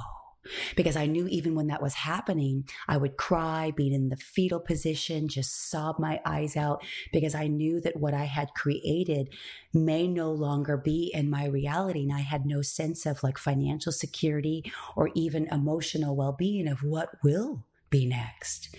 because 0.75 0.95
I 0.95 1.05
knew 1.05 1.27
even 1.27 1.55
when 1.55 1.67
that 1.67 1.81
was 1.81 1.93
happening, 1.93 2.67
I 2.87 2.97
would 2.97 3.17
cry, 3.17 3.71
being 3.75 3.93
in 3.93 4.09
the 4.09 4.17
fetal 4.17 4.59
position, 4.59 5.27
just 5.27 5.69
sob 5.69 5.99
my 5.99 6.19
eyes 6.25 6.55
out 6.55 6.83
because 7.11 7.35
I 7.35 7.47
knew 7.47 7.81
that 7.81 7.97
what 7.97 8.13
I 8.13 8.25
had 8.25 8.53
created 8.53 9.33
may 9.73 10.07
no 10.07 10.31
longer 10.31 10.77
be 10.77 11.11
in 11.13 11.29
my 11.29 11.45
reality. 11.45 12.03
And 12.03 12.13
I 12.13 12.21
had 12.21 12.45
no 12.45 12.61
sense 12.61 13.05
of 13.05 13.23
like 13.23 13.37
financial 13.37 13.91
security 13.91 14.71
or 14.95 15.09
even 15.15 15.47
emotional 15.51 16.15
well 16.15 16.33
being 16.33 16.67
of 16.67 16.83
what 16.83 17.09
will 17.23 17.65
be 17.89 18.05
next. 18.05 18.75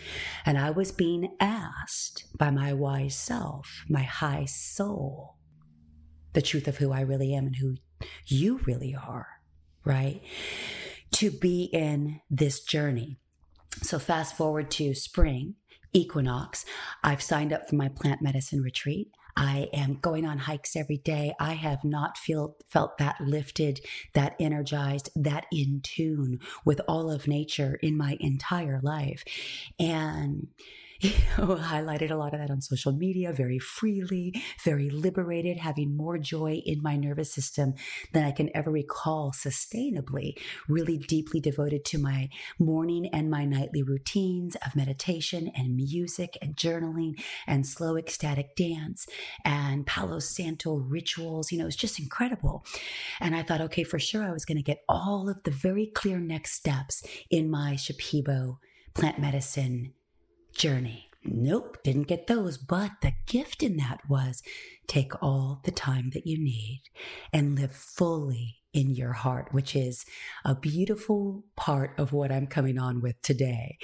And 0.46 0.58
I 0.58 0.70
was 0.70 0.92
being 0.92 1.36
asked 1.40 2.26
by 2.36 2.50
my 2.50 2.72
wise 2.72 3.16
self, 3.16 3.84
my 3.88 4.02
high 4.02 4.44
soul, 4.44 5.36
the 6.32 6.42
truth 6.42 6.68
of 6.68 6.78
who 6.78 6.92
I 6.92 7.00
really 7.00 7.34
am 7.34 7.46
and 7.46 7.56
who 7.56 7.76
you 8.26 8.58
really 8.66 8.94
are, 8.94 9.26
right? 9.84 10.22
To 11.12 11.30
be 11.30 11.64
in 11.72 12.20
this 12.30 12.60
journey. 12.60 13.16
So 13.82 13.98
fast 13.98 14.36
forward 14.36 14.70
to 14.72 14.94
spring, 14.94 15.54
equinox. 15.92 16.64
I've 17.02 17.22
signed 17.22 17.52
up 17.52 17.68
for 17.68 17.76
my 17.76 17.88
plant 17.88 18.22
medicine 18.22 18.62
retreat. 18.62 19.10
I 19.36 19.68
am 19.72 19.94
going 19.94 20.26
on 20.26 20.38
hikes 20.38 20.76
every 20.76 20.98
day. 20.98 21.34
I 21.38 21.54
have 21.54 21.84
not 21.84 22.18
feel, 22.18 22.56
felt 22.66 22.98
that 22.98 23.20
lifted, 23.20 23.80
that 24.12 24.34
energized, 24.40 25.10
that 25.16 25.46
in 25.52 25.80
tune 25.82 26.40
with 26.64 26.80
all 26.88 27.10
of 27.10 27.28
nature 27.28 27.78
in 27.80 27.96
my 27.96 28.16
entire 28.20 28.80
life. 28.82 29.24
And 29.78 30.48
you 31.02 31.12
know, 31.38 31.56
highlighted 31.56 32.10
a 32.10 32.14
lot 32.14 32.34
of 32.34 32.40
that 32.40 32.50
on 32.50 32.60
social 32.60 32.92
media 32.92 33.32
very 33.32 33.58
freely, 33.58 34.34
very 34.62 34.90
liberated, 34.90 35.56
having 35.56 35.96
more 35.96 36.18
joy 36.18 36.60
in 36.66 36.82
my 36.82 36.94
nervous 36.94 37.32
system 37.32 37.72
than 38.12 38.24
I 38.24 38.32
can 38.32 38.50
ever 38.54 38.70
recall 38.70 39.32
sustainably, 39.32 40.34
really 40.68 40.98
deeply 40.98 41.40
devoted 41.40 41.86
to 41.86 41.98
my 41.98 42.28
morning 42.58 43.08
and 43.14 43.30
my 43.30 43.46
nightly 43.46 43.82
routines 43.82 44.56
of 44.56 44.76
meditation 44.76 45.50
and 45.56 45.74
music 45.74 46.36
and 46.42 46.54
journaling 46.54 47.14
and 47.46 47.66
slow 47.66 47.96
ecstatic 47.96 48.54
dance 48.54 49.06
and 49.42 49.86
Palo 49.86 50.18
Santo 50.18 50.74
rituals. 50.74 51.50
You 51.50 51.60
know, 51.60 51.66
it's 51.66 51.76
just 51.76 51.98
incredible. 51.98 52.62
And 53.20 53.34
I 53.34 53.42
thought, 53.42 53.62
okay, 53.62 53.84
for 53.84 53.98
sure, 53.98 54.24
I 54.24 54.32
was 54.32 54.44
going 54.44 54.58
to 54.58 54.62
get 54.62 54.82
all 54.86 55.30
of 55.30 55.42
the 55.44 55.50
very 55.50 55.86
clear 55.86 56.20
next 56.20 56.52
steps 56.52 57.02
in 57.30 57.50
my 57.50 57.72
Shipibo 57.72 58.58
plant 58.92 59.18
medicine 59.18 59.94
journey. 60.52 61.10
Nope, 61.22 61.78
didn't 61.84 62.08
get 62.08 62.26
those. 62.26 62.56
But 62.56 62.92
the 63.02 63.12
gift 63.26 63.62
in 63.62 63.76
that 63.76 64.00
was 64.08 64.42
take 64.86 65.22
all 65.22 65.60
the 65.64 65.70
time 65.70 66.10
that 66.14 66.26
you 66.26 66.38
need 66.38 66.82
and 67.32 67.58
live 67.58 67.72
fully 67.72 68.56
in 68.72 68.90
your 68.90 69.12
heart, 69.12 69.48
which 69.52 69.74
is 69.74 70.04
a 70.44 70.54
beautiful 70.54 71.44
part 71.56 71.92
of 71.98 72.12
what 72.12 72.32
I'm 72.32 72.46
coming 72.46 72.78
on 72.78 73.00
with 73.00 73.20
today. 73.20 73.78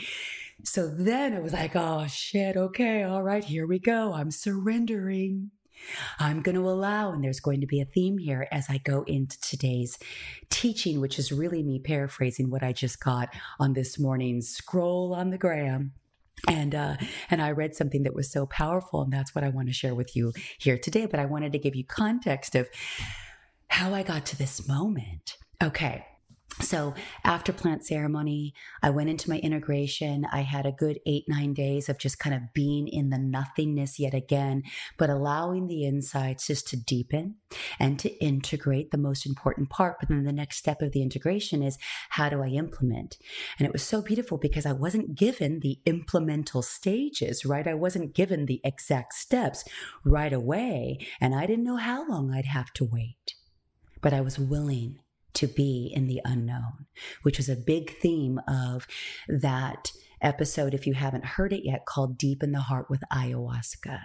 So 0.64 0.88
then 0.88 1.32
it 1.32 1.42
was 1.42 1.52
like, 1.52 1.73
oh 1.75 2.06
shit, 2.06 2.56
okay, 2.56 3.02
all 3.02 3.23
right, 3.23 3.44
here 3.44 3.66
we 3.66 3.78
go. 3.78 4.14
I'm 4.14 4.30
surrendering. 4.30 5.50
I'm 6.18 6.40
going 6.40 6.54
to 6.54 6.68
allow, 6.68 7.12
and 7.12 7.23
there's 7.23 7.40
going 7.40 7.61
to 7.61 7.66
be 7.66 7.82
a 7.82 7.85
theme 7.85 8.16
here 8.16 8.49
as 8.50 8.66
I 8.70 8.78
go 8.78 9.02
into 9.06 9.38
today's 9.42 9.99
teaching, 10.49 11.02
which 11.02 11.18
is 11.18 11.30
really 11.30 11.62
me 11.62 11.78
paraphrasing 11.80 12.49
what 12.49 12.62
I 12.62 12.73
just 12.73 12.99
got 12.99 13.28
on 13.61 13.75
this 13.75 13.99
morning's 13.99 14.49
scroll 14.49 15.14
on 15.14 15.28
the 15.28 15.37
gram 15.37 15.92
and 16.49 16.75
uh, 16.75 16.97
and 17.31 17.40
I 17.40 17.50
read 17.50 17.75
something 17.75 18.02
that 18.02 18.14
was 18.14 18.31
so 18.31 18.47
powerful, 18.47 19.02
and 19.02 19.12
that's 19.12 19.35
what 19.35 19.45
I 19.45 19.49
want 19.49 19.69
to 19.69 19.75
share 19.75 19.95
with 19.95 20.14
you 20.14 20.33
here 20.59 20.78
today. 20.78 21.07
But 21.07 21.21
I 21.21 21.26
wanted 21.26 21.52
to 21.52 21.59
give 21.59 21.75
you 21.75 21.85
context 21.85 22.55
of 22.55 22.69
how 23.69 23.95
I 23.95 24.02
got 24.02 24.26
to 24.26 24.37
this 24.37 24.66
moment. 24.69 25.37
Okay, 25.62 26.05
so 26.60 26.94
after 27.22 27.52
plant 27.52 27.84
ceremony, 27.86 28.54
I 28.82 28.90
went 28.90 29.10
into 29.10 29.28
my 29.28 29.38
integration. 29.38 30.26
I 30.32 30.40
had 30.40 30.64
a 30.64 30.72
good 30.72 31.00
eight, 31.04 31.25
nine 31.28 31.52
days 31.52 31.88
of 31.88 31.98
just 31.98 32.18
kind 32.18 32.34
of 32.34 32.52
being 32.54 32.88
in 32.88 33.10
the 33.10 33.18
nothingness 33.18 33.98
yet 33.98 34.14
again, 34.14 34.62
but 34.96 35.10
allowing 35.10 35.66
the 35.66 35.84
insights 35.84 36.46
just 36.46 36.66
to 36.68 36.76
deepen 36.76 37.36
and 37.78 37.98
to 37.98 38.08
integrate 38.25 38.90
the 38.90 38.98
most 38.98 39.26
important 39.26 39.68
part. 39.68 39.96
But 40.00 40.08
then 40.08 40.25
the 40.25 40.32
next 40.32 40.56
step 40.56 40.80
of 40.80 40.92
the 40.92 41.02
integration 41.02 41.62
is 41.62 41.78
how 42.10 42.30
do 42.30 42.42
I 42.42 42.48
implement? 42.48 43.18
And 43.58 43.66
it 43.66 43.72
was 43.72 43.82
so 43.82 44.00
beautiful 44.00 44.38
because 44.38 44.64
I 44.64 44.72
wasn't 44.72 45.14
given 45.14 45.60
the 45.60 45.78
implemental 45.84 46.62
stages, 46.62 47.44
right? 47.44 47.66
I 47.66 47.75
wasn't 47.75 48.14
given 48.14 48.46
the 48.46 48.62
exact 48.64 49.12
steps 49.12 49.62
right 50.04 50.32
away. 50.32 50.98
And 51.20 51.34
I 51.34 51.46
didn't 51.46 51.64
know 51.64 51.76
how 51.76 52.08
long 52.08 52.32
I'd 52.32 52.46
have 52.46 52.72
to 52.75 52.84
wait, 52.84 53.34
but 54.00 54.14
I 54.14 54.22
was 54.22 54.38
willing 54.38 55.00
to 55.37 55.47
be 55.47 55.93
in 55.95 56.07
the 56.07 56.21
unknown, 56.25 56.87
which 57.23 57.38
was 57.38 57.49
a 57.49 57.57
big 57.57 57.99
theme 57.99 58.40
of 58.49 58.87
that 59.28 59.93
episode, 60.21 60.75
if 60.75 60.87
you 60.87 60.95
haven't 60.95 61.25
heard 61.25 61.52
it 61.52 61.64
yet, 61.64 61.87
called 61.87 62.19
Deep 62.19 62.43
in 62.43 62.52
the 62.52 62.61
Heart 62.61 62.90
with 62.90 63.02
Ayahuasca, 63.12 64.00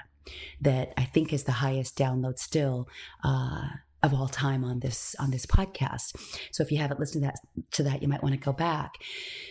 that 0.60 0.94
I 0.98 1.04
think 1.06 1.34
is 1.34 1.44
the 1.44 1.54
highest 1.54 1.98
download 1.98 2.38
still. 2.38 2.88
Uh, 3.24 3.68
of 4.04 4.14
all 4.14 4.28
time 4.28 4.64
on 4.64 4.80
this 4.80 5.16
on 5.20 5.32
this 5.32 5.46
podcast. 5.46 6.16
So 6.52 6.64
if 6.64 6.72
you 6.72 6.80
haven't 6.80 7.00
listened 7.00 7.24
to 7.24 7.28
that 7.28 7.40
to 7.72 7.84
that, 7.84 8.02
you 8.02 8.08
might 8.08 8.24
want 8.24 8.34
to 8.34 8.40
go 8.40 8.54
back 8.54 8.96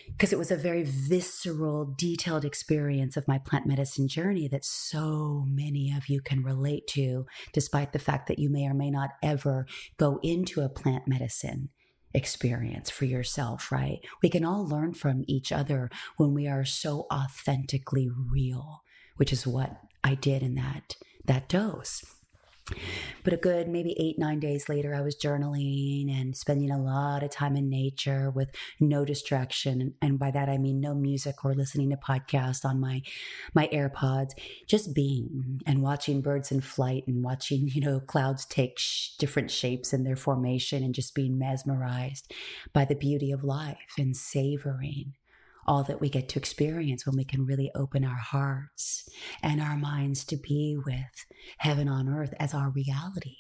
because 0.09 0.33
it 0.33 0.39
was 0.39 0.51
a 0.51 0.57
very 0.57 0.83
visceral, 0.83 1.95
detailed 1.97 2.45
experience 2.45 3.17
of 3.17 3.29
my 3.29 3.39
plant 3.39 3.67
medicine 3.67 4.09
journey 4.09 4.49
that 4.49 4.65
so 4.65 5.45
many 5.47 5.93
of 5.97 6.09
you 6.09 6.21
can 6.21 6.43
relate 6.43 6.87
to, 6.89 7.27
despite 7.53 7.93
the 7.93 7.99
fact 7.99 8.29
that 8.29 8.39
you 8.39 8.51
may 8.51 8.67
or 8.67 8.75
may 8.75 8.91
not 8.91 9.11
ever 9.23 9.67
go 9.99 10.19
into 10.23 10.61
a 10.61 10.69
plant 10.69 11.07
medicine 11.07 11.71
experience 12.13 12.91
for 12.91 13.05
yourself, 13.05 13.71
right? 13.71 14.01
We 14.23 14.29
can 14.29 14.45
all 14.45 14.67
learn 14.67 14.95
from 14.95 15.25
each 15.29 15.53
other 15.53 15.91
when 16.17 16.35
we 16.35 16.49
are 16.49 16.65
so 16.65 17.07
authentically 17.13 18.09
real, 18.11 18.83
which 19.17 19.33
is 19.33 19.47
what 19.47 19.81
I 20.03 20.15
did 20.15 20.43
in 20.43 20.55
that 20.57 20.97
that 21.27 21.49
dose. 21.49 22.20
But 23.23 23.33
a 23.33 23.37
good 23.37 23.69
maybe 23.69 23.95
eight, 23.99 24.19
nine 24.19 24.41
days 24.41 24.69
later, 24.69 24.95
I 24.95 25.01
was 25.01 25.17
journaling 25.17 26.11
and 26.11 26.37
spending 26.37 26.71
a 26.71 26.83
lot 26.83 27.23
of 27.23 27.31
time 27.31 27.57
in 27.57 27.69
nature 27.69 28.31
with 28.31 28.51
no 28.79 29.05
distraction. 29.05 29.95
And 30.01 30.19
by 30.19 30.31
that, 30.31 30.49
I 30.49 30.59
mean 30.59 30.81
no 30.81 30.95
music 30.95 31.45
or 31.45 31.55
listening 31.55 31.91
to 31.91 31.97
podcasts 31.97 32.65
on 32.65 32.81
my, 32.81 33.03
my 33.55 33.69
AirPods, 33.69 34.31
just 34.67 34.95
being 34.95 35.61
and 35.67 35.83
watching 35.83 36.23
birds 36.23 36.51
in 36.51 36.61
flight 36.61 37.05
and 37.07 37.23
watching, 37.23 37.69
you 37.69 37.81
know, 37.81 38.01
clouds 38.01 38.47
take 38.47 38.79
sh- 38.79 39.11
different 39.19 39.51
shapes 39.51 39.93
in 39.93 40.05
their 40.05 40.17
formation 40.17 40.83
and 40.83 40.95
just 40.95 41.15
being 41.15 41.39
mesmerized 41.39 42.33
by 42.73 42.85
the 42.85 42.95
beauty 42.95 43.33
of 43.33 43.45
life 43.45 43.95
and 43.99 44.17
savoring 44.17 45.15
all 45.71 45.85
that 45.85 46.01
we 46.01 46.09
get 46.09 46.29
to 46.29 46.37
experience 46.37 47.07
when 47.07 47.17
we 47.17 47.25
can 47.25 47.47
really 47.47 47.71
open 47.77 48.05
our 48.05 48.19
hearts 48.19 49.09
and 49.41 49.61
our 49.61 49.77
minds 49.77 50.25
to 50.25 50.37
be 50.37 50.77
with 50.85 51.25
heaven 51.59 51.89
on 51.89 52.09
earth 52.09 52.35
as 52.41 52.53
our 52.53 52.71
reality. 52.71 53.37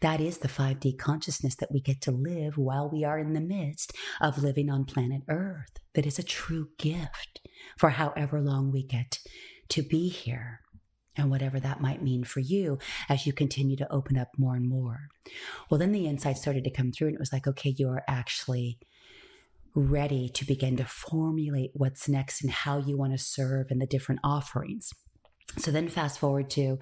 That 0.00 0.20
is 0.20 0.38
the 0.38 0.48
5D 0.48 0.96
consciousness 0.96 1.56
that 1.56 1.72
we 1.72 1.80
get 1.80 2.00
to 2.02 2.12
live 2.12 2.56
while 2.56 2.88
we 2.88 3.02
are 3.02 3.18
in 3.18 3.32
the 3.32 3.40
midst 3.40 3.92
of 4.20 4.44
living 4.44 4.70
on 4.70 4.84
planet 4.84 5.22
Earth. 5.28 5.80
That 5.94 6.06
is 6.06 6.20
a 6.20 6.22
true 6.22 6.68
gift 6.78 7.40
for 7.76 7.90
however 7.90 8.40
long 8.40 8.70
we 8.70 8.84
get 8.84 9.18
to 9.70 9.82
be 9.82 10.08
here 10.08 10.60
and 11.16 11.32
whatever 11.32 11.58
that 11.58 11.80
might 11.80 12.00
mean 12.00 12.22
for 12.22 12.38
you 12.38 12.78
as 13.08 13.26
you 13.26 13.32
continue 13.32 13.76
to 13.78 13.92
open 13.92 14.16
up 14.16 14.28
more 14.38 14.54
and 14.54 14.68
more. 14.68 15.08
Well, 15.68 15.78
then 15.78 15.90
the 15.90 16.06
insight 16.06 16.36
started 16.36 16.62
to 16.62 16.70
come 16.70 16.92
through, 16.92 17.08
and 17.08 17.16
it 17.16 17.20
was 17.20 17.32
like, 17.32 17.48
okay, 17.48 17.74
you 17.76 17.88
are 17.88 18.04
actually 18.06 18.78
ready 19.76 20.28
to 20.30 20.44
begin 20.46 20.76
to 20.78 20.84
formulate 20.86 21.70
what's 21.74 22.08
next 22.08 22.42
and 22.42 22.50
how 22.50 22.78
you 22.78 22.96
want 22.96 23.12
to 23.12 23.18
serve 23.18 23.66
and 23.70 23.80
the 23.80 23.86
different 23.86 24.20
offerings. 24.24 24.90
So 25.58 25.70
then 25.70 25.88
fast 25.88 26.18
forward 26.18 26.50
to 26.50 26.78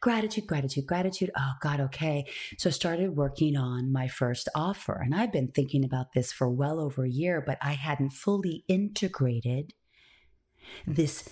gratitude, 0.00 0.46
gratitude, 0.46 0.86
gratitude. 0.86 1.30
Oh 1.36 1.52
God, 1.60 1.80
okay. 1.80 2.26
So 2.58 2.68
I 2.68 2.72
started 2.72 3.16
working 3.16 3.56
on 3.56 3.90
my 3.92 4.08
first 4.08 4.48
offer. 4.54 5.00
And 5.02 5.14
I've 5.14 5.32
been 5.32 5.48
thinking 5.48 5.84
about 5.84 6.12
this 6.12 6.32
for 6.32 6.48
well 6.48 6.80
over 6.80 7.04
a 7.04 7.10
year, 7.10 7.42
but 7.44 7.58
I 7.60 7.72
hadn't 7.72 8.10
fully 8.10 8.64
integrated 8.68 9.72
this 10.86 11.28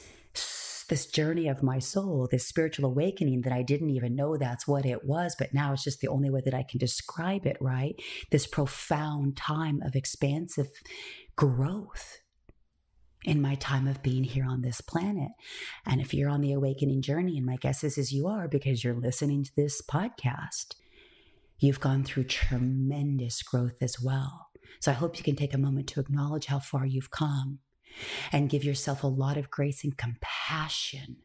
this 0.93 1.07
journey 1.07 1.49
of 1.49 1.63
my 1.63 1.79
soul, 1.79 2.29
this 2.31 2.47
spiritual 2.47 2.85
awakening 2.85 3.41
that 3.41 3.53
I 3.53 3.63
didn't 3.63 3.89
even 3.89 4.15
know 4.15 4.37
that's 4.37 4.69
what 4.69 4.85
it 4.85 5.07
was, 5.07 5.35
but 5.39 5.55
now 5.55 5.73
it's 5.73 5.85
just 5.85 6.03
the 6.03 6.09
only 6.09 6.29
way 6.29 6.43
that 6.45 6.53
I 6.53 6.67
can 6.69 6.79
describe 6.79 7.47
it, 7.47 7.57
right? 7.63 7.95
This 8.31 8.47
profound 8.47 9.35
time 9.35 9.81
of 9.81 9.97
expansive 9.97 10.69
growth 11.35 12.19
in 13.25 13.41
my 13.41 13.55
time 13.55 13.89
of 13.89 14.03
being 14.03 14.23
here 14.23 14.45
on 14.47 14.61
this 14.61 14.83
planet. 14.83 15.31
And 15.87 15.99
if 15.99 16.13
you're 16.13 16.29
on 16.29 16.43
the 16.43 16.53
awakening 16.53 17.01
journey, 17.01 17.39
and 17.39 17.47
my 17.47 17.57
guess 17.57 17.83
is, 17.83 17.97
is 17.97 18.13
you 18.13 18.27
are 18.27 18.47
because 18.47 18.85
you're 18.85 18.93
listening 18.93 19.45
to 19.45 19.57
this 19.57 19.81
podcast, 19.81 20.75
you've 21.59 21.81
gone 21.81 22.05
through 22.05 22.25
tremendous 22.25 23.43
growth 23.43 23.81
as 23.81 23.99
well. 23.99 24.49
So 24.79 24.91
I 24.91 24.95
hope 24.97 25.17
you 25.17 25.25
can 25.25 25.37
take 25.37 25.55
a 25.55 25.59
moment 25.59 25.87
to 25.87 26.01
acknowledge 26.01 26.45
how 26.45 26.59
far 26.59 26.85
you've 26.85 27.11
come 27.11 27.61
and 28.31 28.51
give 28.51 28.65
yourself 28.65 29.03
a 29.03 29.09
lot 29.09 29.37
of 29.37 29.51
grace 29.51 29.85
and 29.85 29.97
compassion 29.97 31.17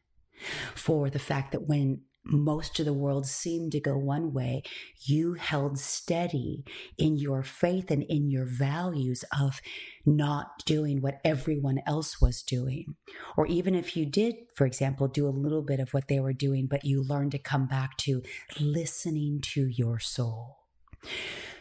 for 0.75 1.09
the 1.09 1.19
fact 1.19 1.51
that 1.51 1.67
when 1.67 2.01
most 2.29 2.79
of 2.79 2.86
the 2.86 2.93
world 2.93 3.25
seemed 3.25 3.71
to 3.71 3.79
go 3.79 3.97
one 3.97 4.33
way, 4.33 4.63
you 5.05 5.36
held 5.36 5.79
steady 5.79 6.65
in 6.97 7.15
your 7.15 7.43
faith 7.43 7.89
and 7.89 8.03
in 8.03 8.29
your 8.29 8.45
values 8.45 9.24
of 9.38 9.62
not 10.05 10.63
doing 10.65 11.01
what 11.01 11.21
everyone 11.24 11.79
else 11.86 12.19
was 12.21 12.41
doing. 12.41 12.95
Or 13.38 13.47
even 13.47 13.75
if 13.75 13.95
you 13.95 14.05
did, 14.05 14.36
for 14.55 14.65
example, 14.65 15.07
do 15.07 15.27
a 15.27 15.29
little 15.29 15.62
bit 15.62 15.79
of 15.79 15.93
what 15.93 16.07
they 16.07 16.19
were 16.19 16.33
doing, 16.33 16.67
but 16.67 16.83
you 16.83 17.01
learned 17.01 17.31
to 17.31 17.39
come 17.39 17.67
back 17.67 17.97
to 18.00 18.21
listening 18.59 19.39
to 19.41 19.67
your 19.67 20.00
soul. 20.00 20.57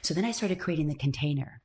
So 0.03 0.15
then 0.15 0.25
I 0.25 0.33
started 0.33 0.59
creating 0.59 0.89
the 0.89 0.95
container 0.95 1.63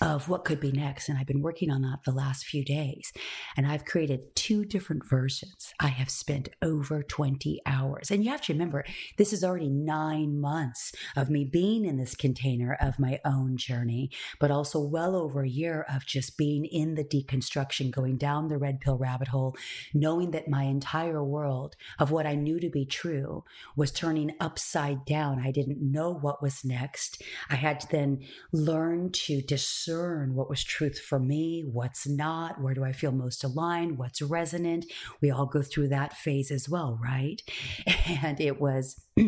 of 0.00 0.28
what 0.28 0.44
could 0.44 0.60
be 0.60 0.72
next. 0.72 1.08
And 1.08 1.18
I've 1.18 1.26
been 1.26 1.42
working 1.42 1.70
on 1.70 1.82
that 1.82 2.00
the 2.04 2.12
last 2.12 2.44
few 2.44 2.64
days. 2.64 3.12
And 3.56 3.66
I've 3.66 3.84
created 3.84 4.34
two 4.34 4.64
different 4.64 5.08
versions. 5.08 5.72
I 5.80 5.88
have 5.88 6.10
spent 6.10 6.48
over 6.62 7.02
20 7.02 7.60
hours. 7.66 8.10
And 8.10 8.24
you 8.24 8.30
have 8.30 8.42
to 8.42 8.52
remember, 8.52 8.84
this 9.16 9.32
is 9.32 9.44
already 9.44 9.68
nine 9.68 10.40
months 10.40 10.92
of 11.16 11.30
me 11.30 11.44
being 11.44 11.84
in 11.84 11.96
this 11.96 12.14
container 12.14 12.76
of 12.80 12.98
my 12.98 13.20
own 13.24 13.56
journey, 13.56 14.10
but 14.40 14.50
also 14.50 14.80
well 14.80 15.16
over 15.16 15.42
a 15.42 15.48
year 15.48 15.86
of 15.92 16.06
just 16.06 16.36
being 16.36 16.64
in 16.64 16.94
the 16.94 17.04
deconstruction, 17.04 17.90
going 17.90 18.16
down 18.16 18.48
the 18.48 18.58
red 18.58 18.80
pill 18.80 18.98
rabbit 18.98 19.28
hole, 19.28 19.56
knowing 19.92 20.32
that 20.32 20.48
my 20.48 20.64
entire 20.64 21.22
world 21.22 21.76
of 21.98 22.10
what 22.10 22.26
I 22.26 22.34
knew 22.34 22.58
to 22.60 22.70
be 22.70 22.84
true 22.84 23.44
was 23.76 23.90
turning 23.90 24.32
upside 24.40 25.04
down. 25.04 25.40
I 25.40 25.50
didn't 25.50 25.80
know 25.80 26.12
what 26.12 26.42
was 26.42 26.64
next. 26.64 27.22
I 27.48 27.56
had 27.56 27.80
to 27.80 27.88
then 27.90 28.24
learn 28.52 29.10
to 29.12 29.40
discern 29.40 29.83
discern 29.84 30.34
what 30.34 30.48
was 30.48 30.64
truth 30.64 30.98
for 30.98 31.18
me, 31.18 31.62
what's 31.62 32.06
not, 32.06 32.60
where 32.60 32.74
do 32.74 32.84
I 32.84 32.92
feel 32.92 33.12
most 33.12 33.44
aligned, 33.44 33.98
what's 33.98 34.22
resonant. 34.22 34.86
We 35.20 35.30
all 35.30 35.46
go 35.46 35.62
through 35.62 35.88
that 35.88 36.14
phase 36.14 36.50
as 36.50 36.68
well, 36.68 36.98
right? 37.02 37.40
And 38.06 38.40
it 38.40 38.60
was. 38.60 39.02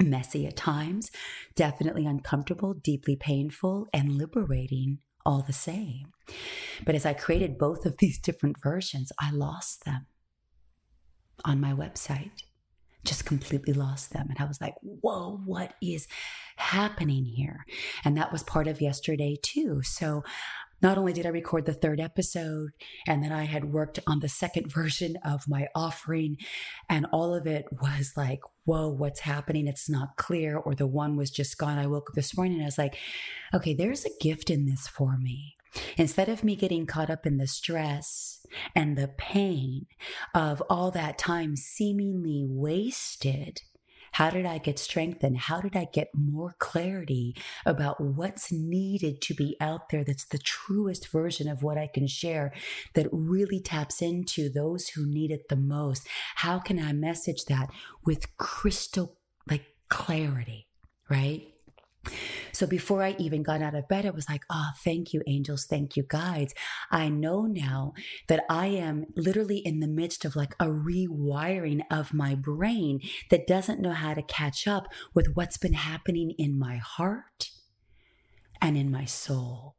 messy 0.00 0.46
at 0.46 0.56
times, 0.56 1.10
definitely 1.56 2.06
uncomfortable, 2.06 2.72
deeply 2.72 3.16
painful, 3.16 3.88
and 3.92 4.16
liberating 4.16 4.98
all 5.26 5.42
the 5.42 5.52
same. 5.52 6.12
But 6.84 6.94
as 6.94 7.04
I 7.04 7.14
created 7.14 7.58
both 7.58 7.84
of 7.84 7.96
these 7.98 8.16
different 8.16 8.62
versions, 8.62 9.10
I 9.18 9.32
lost 9.32 9.84
them 9.84 10.06
on 11.44 11.60
my 11.60 11.72
website 11.72 12.42
just 13.04 13.24
completely 13.24 13.72
lost 13.72 14.12
them. 14.12 14.26
And 14.28 14.38
I 14.38 14.44
was 14.44 14.60
like, 14.60 14.74
whoa, 14.82 15.40
what 15.44 15.74
is 15.80 16.08
happening 16.56 17.24
here? 17.24 17.64
And 18.04 18.16
that 18.16 18.32
was 18.32 18.42
part 18.42 18.66
of 18.66 18.80
yesterday 18.80 19.38
too. 19.40 19.82
So 19.82 20.24
not 20.80 20.96
only 20.96 21.12
did 21.12 21.26
I 21.26 21.30
record 21.30 21.66
the 21.66 21.72
third 21.72 22.00
episode, 22.00 22.70
and 23.06 23.22
then 23.22 23.32
I 23.32 23.44
had 23.44 23.72
worked 23.72 23.98
on 24.06 24.20
the 24.20 24.28
second 24.28 24.72
version 24.72 25.16
of 25.24 25.48
my 25.48 25.68
offering, 25.74 26.36
and 26.88 27.06
all 27.12 27.34
of 27.34 27.46
it 27.46 27.66
was 27.82 28.12
like, 28.16 28.40
whoa, 28.64 28.88
what's 28.88 29.20
happening? 29.20 29.66
It's 29.66 29.88
not 29.88 30.16
clear, 30.16 30.56
or 30.56 30.74
the 30.74 30.86
one 30.86 31.16
was 31.16 31.30
just 31.30 31.58
gone. 31.58 31.78
I 31.78 31.86
woke 31.86 32.10
up 32.10 32.14
this 32.14 32.36
morning 32.36 32.54
and 32.54 32.62
I 32.62 32.66
was 32.66 32.78
like, 32.78 32.96
okay, 33.54 33.74
there's 33.74 34.04
a 34.04 34.10
gift 34.20 34.50
in 34.50 34.66
this 34.66 34.86
for 34.86 35.16
me. 35.16 35.57
Instead 35.96 36.28
of 36.28 36.44
me 36.44 36.56
getting 36.56 36.86
caught 36.86 37.10
up 37.10 37.26
in 37.26 37.38
the 37.38 37.46
stress 37.46 38.46
and 38.74 38.96
the 38.96 39.08
pain 39.08 39.86
of 40.34 40.62
all 40.70 40.90
that 40.90 41.18
time 41.18 41.56
seemingly 41.56 42.44
wasted, 42.46 43.62
how 44.12 44.30
did 44.30 44.46
I 44.46 44.58
get 44.58 44.78
strengthened? 44.78 45.38
How 45.38 45.60
did 45.60 45.76
I 45.76 45.86
get 45.92 46.08
more 46.14 46.54
clarity 46.58 47.36
about 47.66 48.00
what's 48.00 48.50
needed 48.50 49.20
to 49.22 49.34
be 49.34 49.56
out 49.60 49.90
there 49.90 50.04
that's 50.04 50.24
the 50.24 50.38
truest 50.38 51.08
version 51.08 51.48
of 51.48 51.62
what 51.62 51.78
I 51.78 51.86
can 51.86 52.06
share 52.06 52.52
that 52.94 53.08
really 53.12 53.60
taps 53.60 54.02
into 54.02 54.48
those 54.48 54.88
who 54.88 55.06
need 55.06 55.30
it 55.30 55.48
the 55.48 55.56
most? 55.56 56.06
How 56.36 56.58
can 56.58 56.78
I 56.78 56.92
message 56.92 57.44
that 57.44 57.70
with 58.04 58.36
crystal 58.38 59.18
like 59.48 59.66
clarity, 59.88 60.68
right? 61.08 61.46
So 62.52 62.66
before 62.66 63.02
I 63.02 63.14
even 63.18 63.42
got 63.42 63.62
out 63.62 63.74
of 63.74 63.88
bed, 63.88 64.06
I 64.06 64.10
was 64.10 64.28
like, 64.28 64.44
oh, 64.50 64.70
thank 64.82 65.12
you, 65.12 65.22
angels. 65.26 65.64
Thank 65.64 65.96
you, 65.96 66.02
guides. 66.02 66.54
I 66.90 67.08
know 67.08 67.42
now 67.42 67.92
that 68.28 68.44
I 68.48 68.66
am 68.66 69.06
literally 69.16 69.58
in 69.58 69.80
the 69.80 69.88
midst 69.88 70.24
of 70.24 70.36
like 70.36 70.54
a 70.58 70.66
rewiring 70.66 71.82
of 71.90 72.14
my 72.14 72.34
brain 72.34 73.00
that 73.30 73.46
doesn't 73.46 73.80
know 73.80 73.92
how 73.92 74.14
to 74.14 74.22
catch 74.22 74.66
up 74.66 74.88
with 75.14 75.34
what's 75.34 75.58
been 75.58 75.74
happening 75.74 76.32
in 76.38 76.58
my 76.58 76.76
heart 76.76 77.50
and 78.60 78.76
in 78.76 78.90
my 78.90 79.04
soul. 79.04 79.77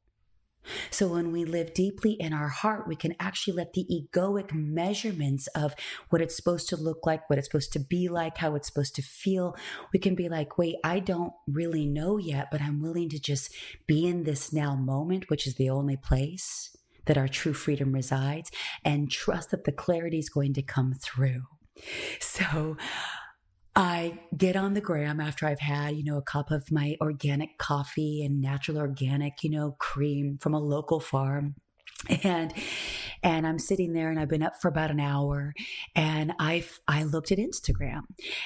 So 0.92 1.08
when 1.08 1.32
we 1.32 1.46
live 1.46 1.74
deeply 1.74 2.14
in 2.14 2.34
our 2.34 2.50
heart, 2.50 2.88
we 2.88 2.96
can 2.96 3.16
actually 3.20 3.54
let 3.54 3.74
the 3.74 3.86
egoic 3.90 4.54
measurements 4.54 5.48
of 5.48 5.74
what 6.10 6.22
it's 6.22 6.36
supposed 6.36 6.70
to 6.70 6.78
look 6.78 7.06
like, 7.06 7.30
what 7.30 7.40
it's 7.40 7.48
supposed 7.48 7.74
to 7.74 7.80
be 7.80 8.08
like, 8.08 8.38
how 8.38 8.56
it's 8.56 8.68
supposed 8.68 8.96
to 8.96 9.02
feel, 9.02 9.56
we 9.94 10.00
can 10.00 10.16
be 10.16 10.30
like, 10.30 10.58
wait, 10.58 10.76
I 10.84 11.00
don't 11.00 11.34
really 11.48 11.86
know 11.86 12.18
yet, 12.18 12.50
but 12.52 12.62
I'm 12.62 12.82
willing 12.82 13.10
to 13.10 13.20
just 13.20 13.54
be 13.88 14.06
in 14.06 14.24
this 14.24 14.54
now 14.54 14.76
moment, 14.76 15.30
which 15.30 15.48
is 15.48 15.56
the 15.56 15.70
only 15.70 15.98
place 15.98 16.76
that 17.06 17.18
our 17.18 17.28
true 17.28 17.54
freedom 17.54 17.94
resides, 17.94 18.52
and 18.86 19.10
trust 19.10 19.50
that 19.52 19.64
the 19.64 19.72
clarity 19.72 20.20
is 20.20 20.30
going 20.30 20.54
to 20.54 20.62
come 20.62 20.94
through. 20.94 21.42
So, 22.20 22.78
I 23.76 24.20
get 24.36 24.56
on 24.56 24.74
the 24.74 24.82
gram 24.82 25.20
after 25.20 25.46
I've 25.46 25.60
had, 25.60 25.96
you 25.96 26.04
know, 26.04 26.18
a 26.18 26.22
cup 26.22 26.52
of 26.52 26.72
my 26.72 26.98
organic 27.02 27.58
coffee 27.58 28.24
and 28.24 28.42
natural 28.42 28.78
organic, 28.78 29.44
you 29.44 29.50
know, 29.50 29.76
cream 29.80 30.38
from 30.40 30.54
a 30.54 30.60
local 30.60 31.00
farm. 31.00 31.56
And 32.24 32.54
and 33.22 33.46
I'm 33.46 33.60
sitting 33.60 33.92
there 33.92 34.10
and 34.10 34.18
I've 34.18 34.30
been 34.30 34.44
up 34.44 34.62
for 34.62 34.70
about 34.70 34.90
an 34.90 35.02
hour 35.02 35.54
and 35.96 36.34
I 36.40 36.64
I 36.88 37.04
looked 37.04 37.32
at 37.32 37.38
Instagram 37.38 38.04